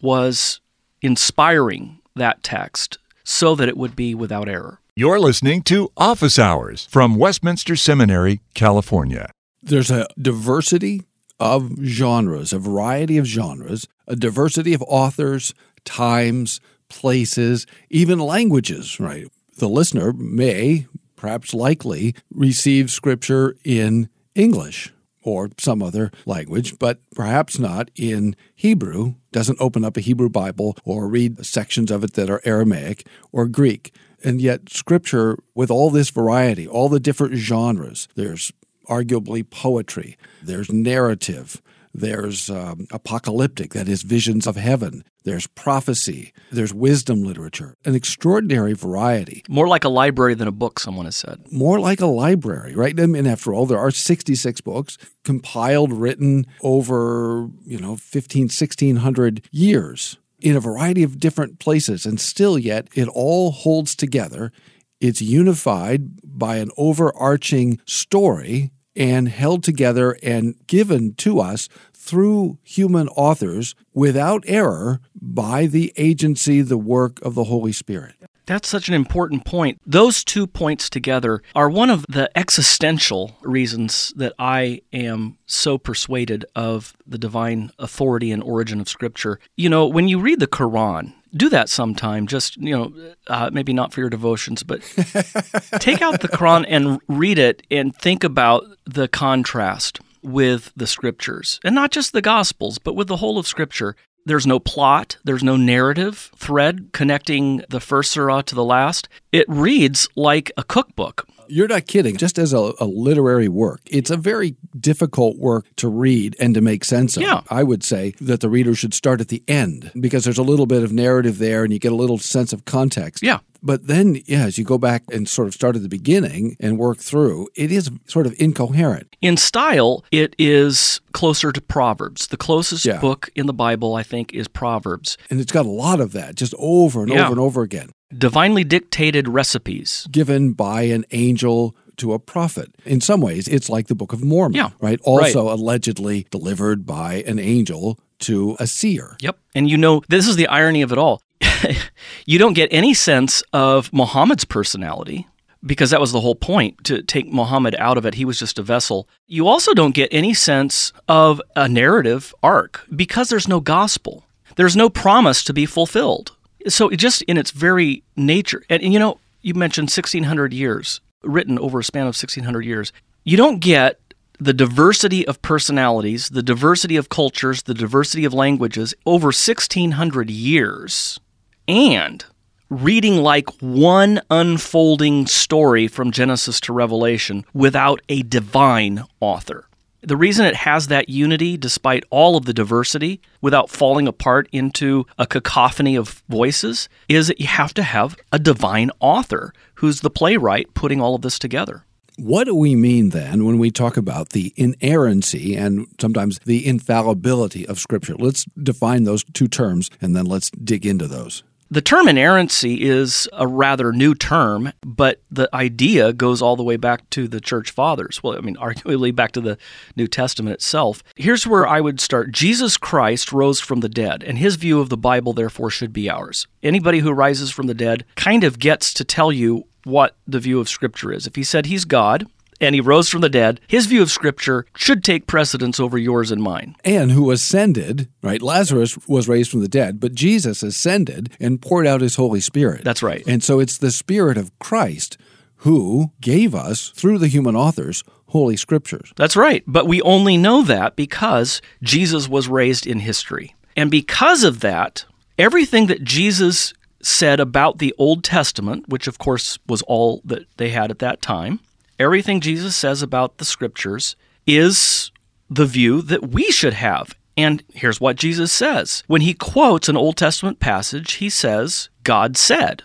was 0.00 0.60
inspiring 1.02 1.98
that 2.14 2.42
text 2.42 2.98
so 3.24 3.54
that 3.56 3.68
it 3.68 3.76
would 3.76 3.96
be 3.96 4.14
without 4.14 4.48
error. 4.48 4.80
You're 4.94 5.20
listening 5.20 5.62
to 5.62 5.90
Office 5.96 6.38
Hours 6.38 6.86
from 6.86 7.16
Westminster 7.16 7.76
Seminary, 7.76 8.40
California. 8.54 9.30
There's 9.62 9.90
a 9.90 10.06
diversity 10.20 11.02
of 11.40 11.76
genres, 11.82 12.52
a 12.52 12.58
variety 12.58 13.18
of 13.18 13.26
genres, 13.26 13.86
a 14.06 14.16
diversity 14.16 14.74
of 14.74 14.82
authors, 14.82 15.54
times, 15.84 16.60
places, 16.88 17.66
even 17.90 18.18
languages, 18.18 18.98
right? 18.98 19.26
The 19.58 19.68
listener 19.68 20.12
may, 20.12 20.86
perhaps 21.16 21.52
likely, 21.54 22.14
receive 22.32 22.90
scripture 22.90 23.56
in 23.64 24.08
English 24.34 24.92
or 25.22 25.50
some 25.58 25.82
other 25.82 26.10
language, 26.26 26.78
but 26.78 27.00
perhaps 27.14 27.58
not 27.58 27.90
in 27.96 28.34
Hebrew, 28.54 29.14
doesn't 29.32 29.60
open 29.60 29.84
up 29.84 29.96
a 29.96 30.00
Hebrew 30.00 30.28
Bible 30.28 30.76
or 30.84 31.08
read 31.08 31.44
sections 31.44 31.90
of 31.90 32.02
it 32.02 32.14
that 32.14 32.30
are 32.30 32.40
Aramaic 32.44 33.06
or 33.30 33.46
Greek. 33.46 33.94
And 34.24 34.40
yet, 34.40 34.70
scripture, 34.70 35.38
with 35.54 35.70
all 35.70 35.90
this 35.90 36.10
variety, 36.10 36.66
all 36.66 36.88
the 36.88 36.98
different 37.00 37.34
genres, 37.34 38.08
there's 38.14 38.52
arguably 38.88 39.48
poetry, 39.48 40.16
there's 40.42 40.70
narrative, 40.72 41.62
there's 41.94 42.50
um, 42.50 42.86
apocalyptic, 42.90 43.72
that 43.72 43.88
is, 43.88 44.02
visions 44.02 44.46
of 44.46 44.56
heaven. 44.56 45.04
There's 45.24 45.46
prophecy. 45.46 46.32
There's 46.50 46.72
wisdom 46.72 47.22
literature. 47.22 47.74
An 47.84 47.94
extraordinary 47.94 48.72
variety. 48.72 49.42
More 49.48 49.68
like 49.68 49.84
a 49.84 49.88
library 49.88 50.34
than 50.34 50.48
a 50.48 50.52
book, 50.52 50.78
someone 50.78 51.06
has 51.06 51.16
said. 51.16 51.44
More 51.50 51.80
like 51.80 52.00
a 52.00 52.06
library, 52.06 52.74
right? 52.74 52.98
I 52.98 53.06
mean, 53.06 53.26
after 53.26 53.52
all, 53.52 53.66
there 53.66 53.78
are 53.78 53.90
66 53.90 54.60
books 54.62 54.96
compiled, 55.24 55.92
written 55.92 56.46
over, 56.62 57.48
you 57.64 57.78
know, 57.78 57.96
15, 57.96 58.44
1600 58.44 59.48
years 59.50 60.18
in 60.40 60.56
a 60.56 60.60
variety 60.60 61.02
of 61.02 61.18
different 61.18 61.58
places. 61.58 62.06
And 62.06 62.20
still, 62.20 62.58
yet, 62.58 62.88
it 62.94 63.08
all 63.08 63.50
holds 63.50 63.94
together. 63.94 64.52
It's 65.00 65.20
unified 65.20 66.20
by 66.24 66.56
an 66.56 66.70
overarching 66.76 67.80
story 67.86 68.70
and 68.96 69.28
held 69.28 69.62
together 69.62 70.16
and 70.22 70.54
given 70.66 71.14
to 71.14 71.40
us 71.40 71.68
through 71.92 72.58
human 72.62 73.08
authors 73.08 73.74
without 73.92 74.42
error 74.46 75.00
by 75.14 75.66
the 75.66 75.92
agency, 75.96 76.62
the 76.62 76.78
work 76.78 77.20
of 77.22 77.34
the 77.34 77.44
Holy 77.44 77.72
Spirit. 77.72 78.14
That's 78.48 78.66
such 78.66 78.88
an 78.88 78.94
important 78.94 79.44
point. 79.44 79.78
Those 79.86 80.24
two 80.24 80.46
points 80.46 80.88
together 80.88 81.42
are 81.54 81.68
one 81.68 81.90
of 81.90 82.06
the 82.08 82.30
existential 82.36 83.36
reasons 83.42 84.10
that 84.16 84.32
I 84.38 84.80
am 84.90 85.36
so 85.44 85.76
persuaded 85.76 86.46
of 86.56 86.96
the 87.06 87.18
divine 87.18 87.72
authority 87.78 88.32
and 88.32 88.42
origin 88.42 88.80
of 88.80 88.88
Scripture. 88.88 89.38
You 89.58 89.68
know, 89.68 89.86
when 89.86 90.08
you 90.08 90.18
read 90.18 90.40
the 90.40 90.46
Quran, 90.46 91.12
do 91.36 91.50
that 91.50 91.68
sometime. 91.68 92.26
Just, 92.26 92.56
you 92.56 92.74
know, 92.74 93.12
uh, 93.26 93.50
maybe 93.52 93.74
not 93.74 93.92
for 93.92 94.00
your 94.00 94.08
devotions, 94.08 94.62
but 94.62 94.80
take 95.78 96.00
out 96.00 96.22
the 96.22 96.30
Quran 96.32 96.64
and 96.68 97.02
read 97.06 97.38
it 97.38 97.62
and 97.70 97.94
think 97.94 98.24
about 98.24 98.64
the 98.86 99.08
contrast 99.08 100.00
with 100.22 100.72
the 100.76 100.86
scriptures. 100.86 101.60
And 101.64 101.74
not 101.74 101.90
just 101.90 102.12
the 102.12 102.22
Gospels, 102.22 102.78
but 102.78 102.94
with 102.94 103.08
the 103.08 103.16
whole 103.16 103.38
of 103.38 103.46
Scripture. 103.46 103.96
There's 104.28 104.46
no 104.46 104.58
plot, 104.58 105.16
there's 105.24 105.42
no 105.42 105.56
narrative 105.56 106.30
thread 106.36 106.90
connecting 106.92 107.64
the 107.70 107.80
first 107.80 108.10
surah 108.10 108.42
to 108.42 108.54
the 108.54 108.62
last. 108.62 109.08
It 109.32 109.46
reads 109.48 110.06
like 110.16 110.52
a 110.58 110.62
cookbook. 110.62 111.26
You're 111.48 111.68
not 111.68 111.86
kidding. 111.86 112.16
Just 112.16 112.38
as 112.38 112.52
a, 112.52 112.72
a, 112.78 112.84
literary 112.86 113.48
work, 113.48 113.80
it's 113.86 114.10
a 114.10 114.16
very 114.16 114.56
difficult 114.78 115.38
work 115.38 115.66
to 115.76 115.88
read 115.88 116.36
and 116.40 116.54
to 116.54 116.60
make 116.60 116.84
sense 116.84 117.16
of. 117.16 117.22
Yeah. 117.22 117.42
I 117.50 117.62
would 117.62 117.82
say 117.82 118.14
that 118.20 118.40
the 118.40 118.48
reader 118.48 118.74
should 118.74 118.94
start 118.94 119.20
at 119.20 119.28
the 119.28 119.42
end 119.48 119.90
because 120.00 120.24
there's 120.24 120.38
a 120.38 120.42
little 120.42 120.66
bit 120.66 120.82
of 120.82 120.92
narrative 120.92 121.38
there 121.38 121.64
and 121.64 121.72
you 121.72 121.78
get 121.78 121.92
a 121.92 121.96
little 121.96 122.18
sense 122.18 122.52
of 122.52 122.64
context. 122.64 123.22
Yeah. 123.22 123.38
But 123.60 123.88
then, 123.88 124.22
yeah, 124.26 124.44
as 124.44 124.56
you 124.56 124.64
go 124.64 124.78
back 124.78 125.02
and 125.12 125.28
sort 125.28 125.48
of 125.48 125.54
start 125.54 125.74
at 125.74 125.82
the 125.82 125.88
beginning 125.88 126.56
and 126.60 126.78
work 126.78 126.98
through, 126.98 127.48
it 127.56 127.72
is 127.72 127.90
sort 128.06 128.26
of 128.26 128.34
incoherent. 128.38 129.16
In 129.20 129.36
style, 129.36 130.04
it 130.12 130.36
is 130.38 131.00
closer 131.12 131.50
to 131.50 131.60
Proverbs. 131.60 132.28
The 132.28 132.36
closest 132.36 132.84
Yeah. 132.84 133.00
book 133.00 133.30
in 133.34 133.46
the 133.46 133.52
Bible, 133.52 133.96
I 133.96 134.04
think, 134.04 134.32
is 134.32 134.46
Proverbs. 134.46 135.18
And 135.28 135.40
it's 135.40 135.50
got 135.50 135.66
a 135.66 135.70
lot 135.70 136.00
of 136.00 136.12
that 136.12 136.36
just 136.36 136.54
over 136.56 137.02
and 137.02 137.10
Yeah. 137.10 137.24
over 137.24 137.32
and 137.32 137.40
over 137.40 137.62
again, 137.62 137.90
Divinely 138.16 138.64
dictated 138.64 139.28
recipes. 139.28 140.06
given 140.10 140.52
by 140.52 140.82
an 140.82 141.04
angel 141.10 141.76
to 141.96 142.12
a 142.12 142.18
prophet. 142.18 142.74
In 142.84 143.00
some 143.00 143.20
ways, 143.20 143.48
it's 143.48 143.68
like 143.68 143.88
the 143.88 143.94
Book 143.94 144.12
of 144.12 144.22
Mormon, 144.22 144.56
Yeah, 144.56 144.70
right? 144.80 145.00
Also 145.02 145.52
allegedly 145.52 146.26
delivered 146.30 146.86
by 146.86 147.24
an 147.26 147.38
angel 147.38 147.98
to 148.20 148.56
a 148.58 148.66
seer. 148.66 149.16
Yep. 149.20 149.36
And 149.54 149.68
you 149.68 149.76
know, 149.76 150.02
this 150.08 150.26
is 150.28 150.36
the 150.36 150.46
irony 150.46 150.82
of 150.82 150.92
it 150.92 150.98
all. 150.98 151.20
you 152.26 152.38
don't 152.38 152.54
get 152.54 152.68
any 152.72 152.94
sense 152.94 153.42
of 153.52 153.92
Muhammad's 153.92 154.44
personality 154.44 155.26
because 155.64 155.90
that 155.90 156.00
was 156.00 156.12
the 156.12 156.20
whole 156.20 156.36
point 156.36 156.84
to 156.84 157.02
take 157.02 157.26
Muhammad 157.32 157.74
out 157.78 157.98
of 157.98 158.06
it. 158.06 158.14
He 158.14 158.24
was 158.24 158.38
just 158.38 158.58
a 158.58 158.62
vessel. 158.62 159.08
You 159.26 159.48
also 159.48 159.74
don't 159.74 159.94
get 159.94 160.08
any 160.12 160.34
sense 160.34 160.92
of 161.08 161.42
a 161.56 161.68
narrative 161.68 162.32
arc 162.42 162.86
because 162.94 163.28
there's 163.28 163.48
no 163.48 163.60
gospel. 163.60 164.24
There's 164.56 164.76
no 164.76 164.88
promise 164.88 165.42
to 165.44 165.52
be 165.52 165.66
fulfilled. 165.66 166.32
So 166.66 166.90
just 166.90 167.22
in 167.22 167.36
its 167.36 167.50
very 167.50 168.02
nature, 168.16 168.64
and, 168.68 168.82
and 168.82 168.92
you 168.92 168.98
know, 168.98 169.20
you 169.42 169.54
mentioned 169.54 169.86
1600 169.86 170.52
years, 170.52 171.00
written 171.22 171.58
over 171.58 171.78
a 171.78 171.84
span 171.84 172.02
of 172.02 172.08
1600 172.08 172.64
years. 172.64 172.92
You 173.24 173.36
don't 173.36 173.60
get 173.60 174.00
the 174.38 174.52
diversity 174.52 175.26
of 175.26 175.42
personalities, 175.42 176.28
the 176.28 176.42
diversity 176.42 176.96
of 176.96 177.08
cultures, 177.08 177.62
the 177.62 177.74
diversity 177.74 178.24
of 178.24 178.32
languages 178.32 178.94
over 179.04 179.26
1600 179.26 180.30
years, 180.30 181.18
and 181.66 182.24
reading 182.70 183.16
like 183.16 183.48
one 183.60 184.20
unfolding 184.30 185.26
story 185.26 185.88
from 185.88 186.12
Genesis 186.12 186.60
to 186.60 186.72
Revelation 186.72 187.44
without 187.52 188.00
a 188.08 188.22
divine 188.22 189.04
author. 189.20 189.67
The 190.00 190.16
reason 190.16 190.46
it 190.46 190.54
has 190.54 190.86
that 190.86 191.08
unity, 191.08 191.56
despite 191.56 192.04
all 192.10 192.36
of 192.36 192.44
the 192.44 192.54
diversity, 192.54 193.20
without 193.40 193.68
falling 193.68 194.06
apart 194.06 194.48
into 194.52 195.06
a 195.18 195.26
cacophony 195.26 195.96
of 195.96 196.22
voices, 196.28 196.88
is 197.08 197.26
that 197.26 197.40
you 197.40 197.48
have 197.48 197.74
to 197.74 197.82
have 197.82 198.16
a 198.30 198.38
divine 198.38 198.92
author 199.00 199.52
who's 199.74 200.00
the 200.00 200.10
playwright 200.10 200.72
putting 200.74 201.00
all 201.00 201.16
of 201.16 201.22
this 201.22 201.38
together. 201.38 201.84
What 202.16 202.44
do 202.44 202.54
we 202.54 202.74
mean 202.74 203.10
then 203.10 203.44
when 203.44 203.58
we 203.58 203.70
talk 203.70 203.96
about 203.96 204.30
the 204.30 204.52
inerrancy 204.56 205.56
and 205.56 205.86
sometimes 206.00 206.38
the 206.44 206.66
infallibility 206.66 207.66
of 207.66 207.78
Scripture? 207.78 208.14
Let's 208.16 208.44
define 208.60 209.04
those 209.04 209.24
two 209.34 209.46
terms 209.46 209.88
and 210.00 210.16
then 210.16 210.26
let's 210.26 210.50
dig 210.50 210.86
into 210.86 211.06
those. 211.06 211.42
The 211.70 211.82
term 211.82 212.08
inerrancy 212.08 212.88
is 212.88 213.28
a 213.34 213.46
rather 213.46 213.92
new 213.92 214.14
term, 214.14 214.72
but 214.82 215.20
the 215.30 215.54
idea 215.54 216.14
goes 216.14 216.40
all 216.40 216.56
the 216.56 216.62
way 216.62 216.78
back 216.78 217.08
to 217.10 217.28
the 217.28 217.42
church 217.42 217.70
fathers. 217.70 218.22
Well, 218.22 218.38
I 218.38 218.40
mean, 218.40 218.56
arguably 218.60 219.14
back 219.14 219.32
to 219.32 219.40
the 219.42 219.58
New 219.94 220.06
Testament 220.06 220.54
itself. 220.54 221.02
Here's 221.14 221.46
where 221.46 221.66
I 221.66 221.80
would 221.80 222.00
start 222.00 222.32
Jesus 222.32 222.78
Christ 222.78 223.32
rose 223.32 223.60
from 223.60 223.80
the 223.80 223.88
dead, 223.88 224.22
and 224.22 224.38
his 224.38 224.56
view 224.56 224.80
of 224.80 224.88
the 224.88 224.96
Bible, 224.96 225.34
therefore, 225.34 225.68
should 225.68 225.92
be 225.92 226.08
ours. 226.08 226.46
Anybody 226.62 227.00
who 227.00 227.12
rises 227.12 227.50
from 227.50 227.66
the 227.66 227.74
dead 227.74 228.04
kind 228.16 228.44
of 228.44 228.58
gets 228.58 228.94
to 228.94 229.04
tell 229.04 229.30
you 229.30 229.64
what 229.84 230.16
the 230.26 230.40
view 230.40 230.60
of 230.60 230.68
Scripture 230.68 231.12
is. 231.12 231.26
If 231.26 231.36
he 231.36 231.44
said 231.44 231.66
he's 231.66 231.84
God, 231.84 232.26
and 232.60 232.74
he 232.74 232.80
rose 232.80 233.08
from 233.08 233.20
the 233.20 233.28
dead, 233.28 233.60
his 233.68 233.86
view 233.86 234.02
of 234.02 234.10
Scripture 234.10 234.66
should 234.76 235.04
take 235.04 235.26
precedence 235.26 235.78
over 235.78 235.98
yours 235.98 236.30
and 236.30 236.42
mine. 236.42 236.76
And 236.84 237.12
who 237.12 237.30
ascended, 237.30 238.08
right? 238.22 238.42
Lazarus 238.42 238.98
was 239.06 239.28
raised 239.28 239.50
from 239.50 239.60
the 239.60 239.68
dead, 239.68 240.00
but 240.00 240.14
Jesus 240.14 240.62
ascended 240.62 241.36
and 241.40 241.62
poured 241.62 241.86
out 241.86 242.00
his 242.00 242.16
Holy 242.16 242.40
Spirit. 242.40 242.84
That's 242.84 243.02
right. 243.02 243.22
And 243.26 243.42
so 243.42 243.60
it's 243.60 243.78
the 243.78 243.90
Spirit 243.90 244.36
of 244.36 244.56
Christ 244.58 245.18
who 245.62 246.12
gave 246.20 246.54
us, 246.54 246.90
through 246.90 247.18
the 247.18 247.26
human 247.26 247.56
authors, 247.56 248.04
Holy 248.28 248.56
Scriptures. 248.56 249.12
That's 249.16 249.36
right. 249.36 249.64
But 249.66 249.86
we 249.86 250.00
only 250.02 250.36
know 250.36 250.62
that 250.62 250.94
because 250.94 251.60
Jesus 251.82 252.28
was 252.28 252.48
raised 252.48 252.86
in 252.86 253.00
history. 253.00 253.56
And 253.76 253.90
because 253.90 254.44
of 254.44 254.60
that, 254.60 255.04
everything 255.36 255.86
that 255.86 256.04
Jesus 256.04 256.74
said 257.02 257.40
about 257.40 257.78
the 257.78 257.94
Old 257.98 258.22
Testament, 258.22 258.88
which 258.88 259.06
of 259.06 259.18
course 259.18 259.58
was 259.66 259.82
all 259.82 260.20
that 260.24 260.46
they 260.58 260.70
had 260.70 260.90
at 260.90 260.98
that 261.00 261.22
time, 261.22 261.60
everything 261.98 262.40
Jesus 262.40 262.76
says 262.76 263.02
about 263.02 263.38
the 263.38 263.44
scriptures 263.44 264.16
is 264.46 265.10
the 265.50 265.66
view 265.66 266.02
that 266.02 266.30
we 266.30 266.50
should 266.50 266.74
have. 266.74 267.14
And 267.36 267.62
here's 267.72 268.00
what 268.00 268.16
Jesus 268.16 268.50
says. 268.52 269.04
When 269.06 269.20
he 269.20 269.32
quotes 269.32 269.88
an 269.88 269.96
Old 269.96 270.16
Testament 270.16 270.58
passage, 270.58 271.14
he 271.14 271.30
says, 271.30 271.88
God 272.02 272.36
said. 272.36 272.82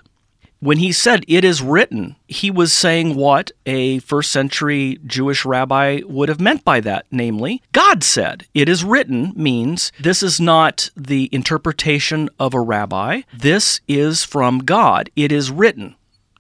When 0.59 0.77
he 0.77 0.93
said, 0.93 1.25
it 1.27 1.43
is 1.43 1.61
written, 1.61 2.15
he 2.25 2.49
was 2.49 2.71
saying 2.71 3.15
what 3.15 3.51
a 3.65 3.99
first 3.99 4.31
century 4.31 4.97
Jewish 5.05 5.43
rabbi 5.43 6.01
would 6.05 6.29
have 6.29 6.39
meant 6.39 6.63
by 6.63 6.79
that, 6.79 7.05
namely, 7.11 7.61
God 7.73 8.01
said. 8.01 8.45
It 8.53 8.69
is 8.69 8.81
written 8.81 9.33
means 9.35 9.91
this 9.99 10.23
is 10.23 10.39
not 10.39 10.89
the 10.95 11.27
interpretation 11.33 12.29
of 12.39 12.53
a 12.53 12.61
rabbi, 12.61 13.23
this 13.33 13.81
is 13.89 14.23
from 14.23 14.59
God. 14.59 15.09
It 15.17 15.33
is 15.33 15.51
written. 15.51 15.97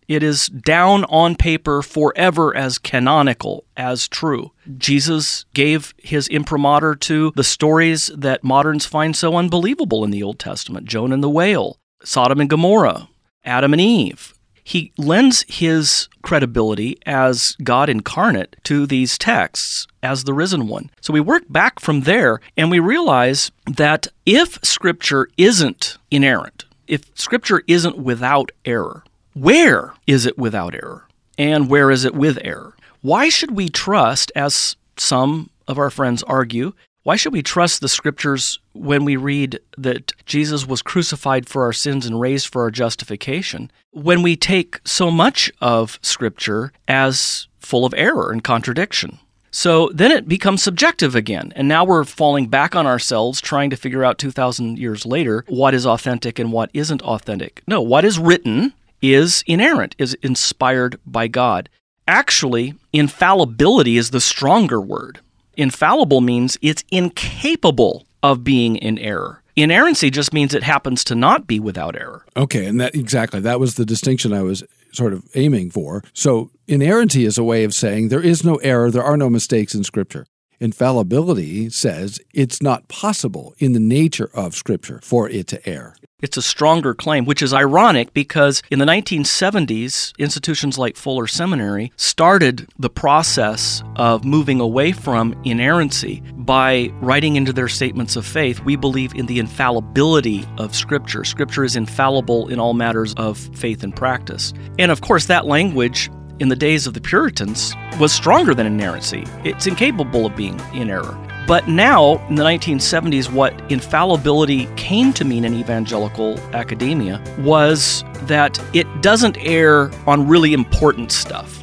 It 0.07 0.23
is 0.23 0.47
down 0.47 1.05
on 1.05 1.35
paper 1.35 1.81
forever 1.81 2.55
as 2.55 2.77
canonical, 2.77 3.65
as 3.77 4.07
true. 4.07 4.51
Jesus 4.77 5.45
gave 5.53 5.93
his 5.97 6.27
imprimatur 6.27 6.95
to 6.95 7.31
the 7.35 7.43
stories 7.43 8.11
that 8.15 8.43
moderns 8.43 8.85
find 8.85 9.15
so 9.15 9.35
unbelievable 9.35 10.03
in 10.03 10.11
the 10.11 10.23
Old 10.23 10.39
Testament 10.39 10.87
Jonah 10.87 11.15
and 11.15 11.23
the 11.23 11.29
whale, 11.29 11.79
Sodom 12.03 12.39
and 12.39 12.49
Gomorrah, 12.49 13.09
Adam 13.43 13.73
and 13.73 13.81
Eve. 13.81 14.33
He 14.63 14.93
lends 14.97 15.43
his 15.49 16.07
credibility 16.21 16.97
as 17.05 17.57
God 17.63 17.89
incarnate 17.89 18.55
to 18.63 18.85
these 18.85 19.17
texts 19.17 19.87
as 20.01 20.23
the 20.23 20.33
risen 20.33 20.67
one. 20.67 20.89
So 21.01 21.11
we 21.11 21.19
work 21.19 21.43
back 21.49 21.79
from 21.79 22.01
there 22.01 22.39
and 22.55 22.71
we 22.71 22.79
realize 22.79 23.51
that 23.67 24.07
if 24.25 24.57
Scripture 24.63 25.27
isn't 25.37 25.97
inerrant, 26.09 26.65
if 26.87 27.11
Scripture 27.15 27.63
isn't 27.67 27.97
without 27.97 28.51
error, 28.63 29.03
where 29.33 29.93
is 30.07 30.25
it 30.25 30.37
without 30.37 30.75
error? 30.75 31.07
And 31.37 31.69
where 31.69 31.89
is 31.89 32.05
it 32.05 32.13
with 32.13 32.37
error? 32.43 32.75
Why 33.01 33.29
should 33.29 33.51
we 33.51 33.69
trust, 33.69 34.31
as 34.35 34.75
some 34.97 35.49
of 35.67 35.77
our 35.77 35.89
friends 35.89 36.23
argue, 36.23 36.73
why 37.03 37.17
should 37.17 37.33
we 37.33 37.43
trust 37.43 37.81
the 37.81 37.89
scriptures 37.89 38.59
when 38.73 39.03
we 39.03 39.17
read 39.17 39.59
that 39.77 40.13
Jesus 40.25 40.65
was 40.65 40.81
crucified 40.81 41.49
for 41.49 41.63
our 41.63 41.73
sins 41.73 42.05
and 42.05 42.19
raised 42.19 42.47
for 42.47 42.61
our 42.61 42.71
justification, 42.71 43.71
when 43.91 44.21
we 44.21 44.37
take 44.37 44.79
so 44.85 45.11
much 45.11 45.51
of 45.59 45.99
scripture 46.01 46.71
as 46.87 47.47
full 47.59 47.85
of 47.85 47.93
error 47.97 48.31
and 48.31 48.43
contradiction? 48.43 49.19
So 49.51 49.89
then 49.93 50.11
it 50.11 50.27
becomes 50.27 50.63
subjective 50.63 51.13
again. 51.13 51.51
And 51.55 51.67
now 51.67 51.83
we're 51.83 52.05
falling 52.05 52.47
back 52.47 52.75
on 52.75 52.87
ourselves 52.87 53.41
trying 53.41 53.69
to 53.69 53.77
figure 53.77 54.03
out 54.03 54.17
2,000 54.17 54.79
years 54.79 55.05
later 55.05 55.43
what 55.47 55.73
is 55.73 55.85
authentic 55.85 56.39
and 56.39 56.51
what 56.51 56.71
isn't 56.73 57.01
authentic. 57.01 57.61
No, 57.67 57.81
what 57.81 58.05
is 58.05 58.17
written 58.17 58.73
is 59.03 59.43
inerrant, 59.45 59.95
is 59.99 60.15
inspired 60.23 60.99
by 61.05 61.27
God. 61.27 61.69
Actually, 62.07 62.73
infallibility 62.91 63.97
is 63.97 64.09
the 64.09 64.21
stronger 64.21 64.81
word. 64.81 65.19
Infallible 65.55 66.21
means 66.21 66.57
it's 66.61 66.83
incapable 66.89 68.07
of 68.23 68.43
being 68.43 68.77
in 68.77 68.97
error. 68.97 69.43
Inerrancy 69.55 70.09
just 70.09 70.33
means 70.33 70.55
it 70.55 70.63
happens 70.63 71.03
to 71.03 71.15
not 71.15 71.45
be 71.45 71.59
without 71.59 71.95
error. 71.95 72.25
Okay, 72.35 72.65
and 72.65 72.81
that 72.81 72.95
exactly 72.95 73.39
that 73.41 73.59
was 73.59 73.75
the 73.75 73.85
distinction 73.85 74.33
I 74.33 74.41
was 74.41 74.63
sort 74.93 75.13
of 75.13 75.23
aiming 75.35 75.69
for. 75.69 76.03
So, 76.13 76.49
inerrancy 76.67 77.25
is 77.25 77.37
a 77.37 77.43
way 77.43 77.63
of 77.63 77.73
saying 77.73 78.07
there 78.07 78.21
is 78.21 78.43
no 78.43 78.55
error, 78.57 78.89
there 78.89 79.03
are 79.03 79.17
no 79.17 79.29
mistakes 79.29 79.75
in 79.75 79.83
Scripture. 79.83 80.25
Infallibility 80.59 81.69
says 81.69 82.19
it's 82.33 82.61
not 82.61 82.87
possible 82.87 83.53
in 83.59 83.73
the 83.73 83.79
nature 83.79 84.29
of 84.33 84.55
Scripture 84.55 84.99
for 85.03 85.29
it 85.29 85.45
to 85.47 85.69
err. 85.69 85.95
It's 86.23 86.37
a 86.37 86.41
stronger 86.41 86.93
claim, 86.93 87.25
which 87.25 87.41
is 87.41 87.53
ironic 87.53 88.13
because 88.13 88.63
in 88.71 88.79
the 88.79 88.85
1970s, 88.85 90.17
institutions 90.17 90.77
like 90.77 90.95
Fuller 90.95 91.27
Seminary 91.27 91.91
started 91.97 92.69
the 92.79 92.89
process 92.89 93.83
of 93.97 94.23
moving 94.23 94.61
away 94.61 94.93
from 94.93 95.35
inerrancy 95.43 96.23
by 96.37 96.91
writing 97.01 97.35
into 97.35 97.51
their 97.51 97.67
statements 97.67 98.15
of 98.15 98.25
faith, 98.25 98.61
we 98.61 98.77
believe 98.77 99.13
in 99.15 99.25
the 99.25 99.37
infallibility 99.37 100.45
of 100.57 100.73
Scripture. 100.73 101.25
Scripture 101.25 101.65
is 101.65 101.75
infallible 101.75 102.47
in 102.47 102.57
all 102.57 102.73
matters 102.73 103.13
of 103.15 103.37
faith 103.53 103.83
and 103.83 103.93
practice. 103.93 104.53
And 104.79 104.93
of 104.93 105.01
course, 105.01 105.25
that 105.25 105.45
language 105.45 106.09
in 106.39 106.47
the 106.47 106.55
days 106.55 106.87
of 106.87 106.93
the 106.93 107.01
Puritans 107.01 107.75
was 107.99 108.13
stronger 108.13 108.53
than 108.53 108.65
inerrancy. 108.65 109.25
It's 109.43 109.67
incapable 109.67 110.27
of 110.27 110.37
being 110.37 110.57
in 110.73 110.89
error. 110.89 111.32
But 111.45 111.67
now, 111.67 112.25
in 112.29 112.35
the 112.35 112.43
1970s, 112.43 113.29
what 113.29 113.53
infallibility 113.69 114.67
came 114.77 115.11
to 115.13 115.25
mean 115.25 115.43
in 115.43 115.53
evangelical 115.53 116.39
academia 116.55 117.21
was 117.39 118.05
that 118.27 118.63
it 118.73 118.87
doesn't 119.01 119.37
err 119.39 119.91
on 120.07 120.25
really 120.25 120.53
important 120.53 121.11
stuff. 121.11 121.61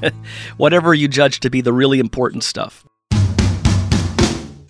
Whatever 0.56 0.92
you 0.92 1.06
judge 1.06 1.38
to 1.40 1.50
be 1.50 1.60
the 1.60 1.72
really 1.72 2.00
important 2.00 2.42
stuff. 2.42 2.84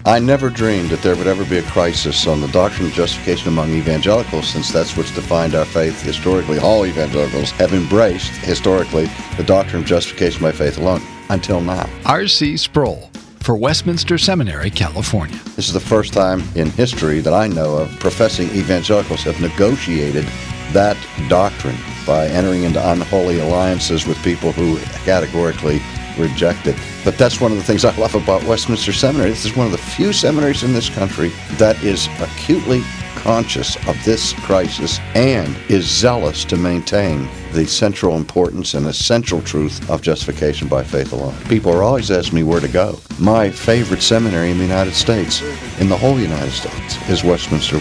I 0.05 0.19
never 0.19 0.51
dreamed 0.51 0.91
that 0.91 1.01
there 1.01 1.17
would 1.17 1.27
ever 1.27 1.45
be 1.47 1.59
a 1.59 1.63
crisis 1.63 2.27
on 2.27 2.43
the 2.43 2.49
doctrine 2.49 2.89
of 2.89 2.93
justification 2.93 3.49
among 3.49 3.71
evangelicals, 3.71 4.49
since 4.49 4.71
that's 4.71 4.99
what's 4.99 5.15
defined 5.15 5.55
our 5.55 5.65
faith 5.65 6.03
historically. 6.03 6.59
All 6.59 6.85
evangelicals 6.85 7.53
have 7.53 7.73
embraced, 7.73 8.33
historically, 8.33 9.09
the 9.39 9.45
doctrine 9.45 9.83
of 9.83 9.89
justification 9.89 10.43
by 10.43 10.53
faith 10.53 10.77
alone, 10.77 11.03
until 11.31 11.61
now. 11.61 11.89
R.C. 12.05 12.59
Sproul 12.59 13.11
for 13.41 13.57
Westminster 13.57 14.19
Seminary, 14.19 14.71
California. 14.71 15.39
This 15.57 15.69
is 15.69 15.73
the 15.73 15.81
first 15.81 16.13
time 16.13 16.43
in 16.55 16.71
history 16.71 17.21
that 17.21 17.33
I 17.33 17.49
know 17.49 17.79
of 17.79 17.91
professing 17.99 18.49
evangelicals 18.51 19.23
have 19.23 19.41
negotiated 19.41 20.25
that 20.73 20.97
doctrine 21.29 21.77
by 22.07 22.27
entering 22.29 22.63
into 22.65 22.91
unholy 22.91 23.41
alliances 23.41 24.07
with 24.07 24.23
people 24.23 24.53
who 24.53 24.79
categorically 25.05 25.81
reject 26.19 26.67
it. 26.67 26.77
But 27.05 27.19
that's 27.19 27.41
one 27.41 27.51
of 27.51 27.59
the 27.59 27.65
things 27.65 27.85
I 27.85 27.97
love 27.97 28.15
about 28.15 28.45
Westminster 28.45 28.93
Seminary. 28.93 29.31
This 29.31 29.45
is 29.45 29.57
one 29.57 29.67
of 29.67 29.73
the 29.73 29.79
few 29.79 30.13
seminaries 30.13 30.63
in 30.63 30.73
this 30.73 30.91
country 30.91 31.31
that 31.53 31.83
is 31.83 32.09
acutely 32.21 32.83
conscious 33.23 33.77
of 33.89 34.03
this 34.05 34.33
crisis 34.33 34.99
and 35.15 35.57
is 35.69 35.85
zealous 35.85 36.45
to 36.47 36.57
maintain 36.57 37.29
the 37.53 37.67
central 37.67 38.17
importance 38.17 38.75
and 38.75 38.87
essential 38.87 39.43
truth 39.43 39.89
of 39.91 40.03
justification 40.03 40.69
by 40.69 40.83
faith 40.83 41.13
alone. 41.13 41.35
People 41.49 41.73
are 41.73 41.83
always 41.83 42.11
asking 42.11 42.37
me 42.37 42.43
where 42.43 42.61
to 42.61 42.69
go. 42.69 42.99
My 43.19 43.51
favorite 43.51 44.03
seminary 44.03 44.51
in 44.51 44.59
the 44.59 44.65
United 44.65 44.95
States, 44.95 45.43
in 45.81 45.89
the 45.89 45.97
whole 45.97 46.19
United 46.19 46.53
States, 46.53 47.09
is 47.09 47.25
Westminster. 47.25 47.79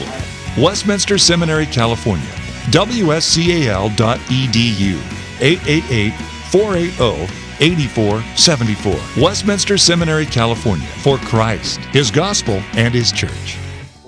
Westminster 0.58 1.17
Seminary, 1.17 1.65
California. 1.65 2.27
WSCAL.edu. 2.72 4.00
888 5.41 6.13
480 6.51 7.34
8474. 7.62 9.24
Westminster 9.24 9.77
Seminary, 9.77 10.25
California. 10.25 10.88
For 11.03 11.17
Christ, 11.17 11.79
His 11.91 12.12
gospel, 12.12 12.62
and 12.74 12.93
His 12.93 13.12
church. 13.12 13.58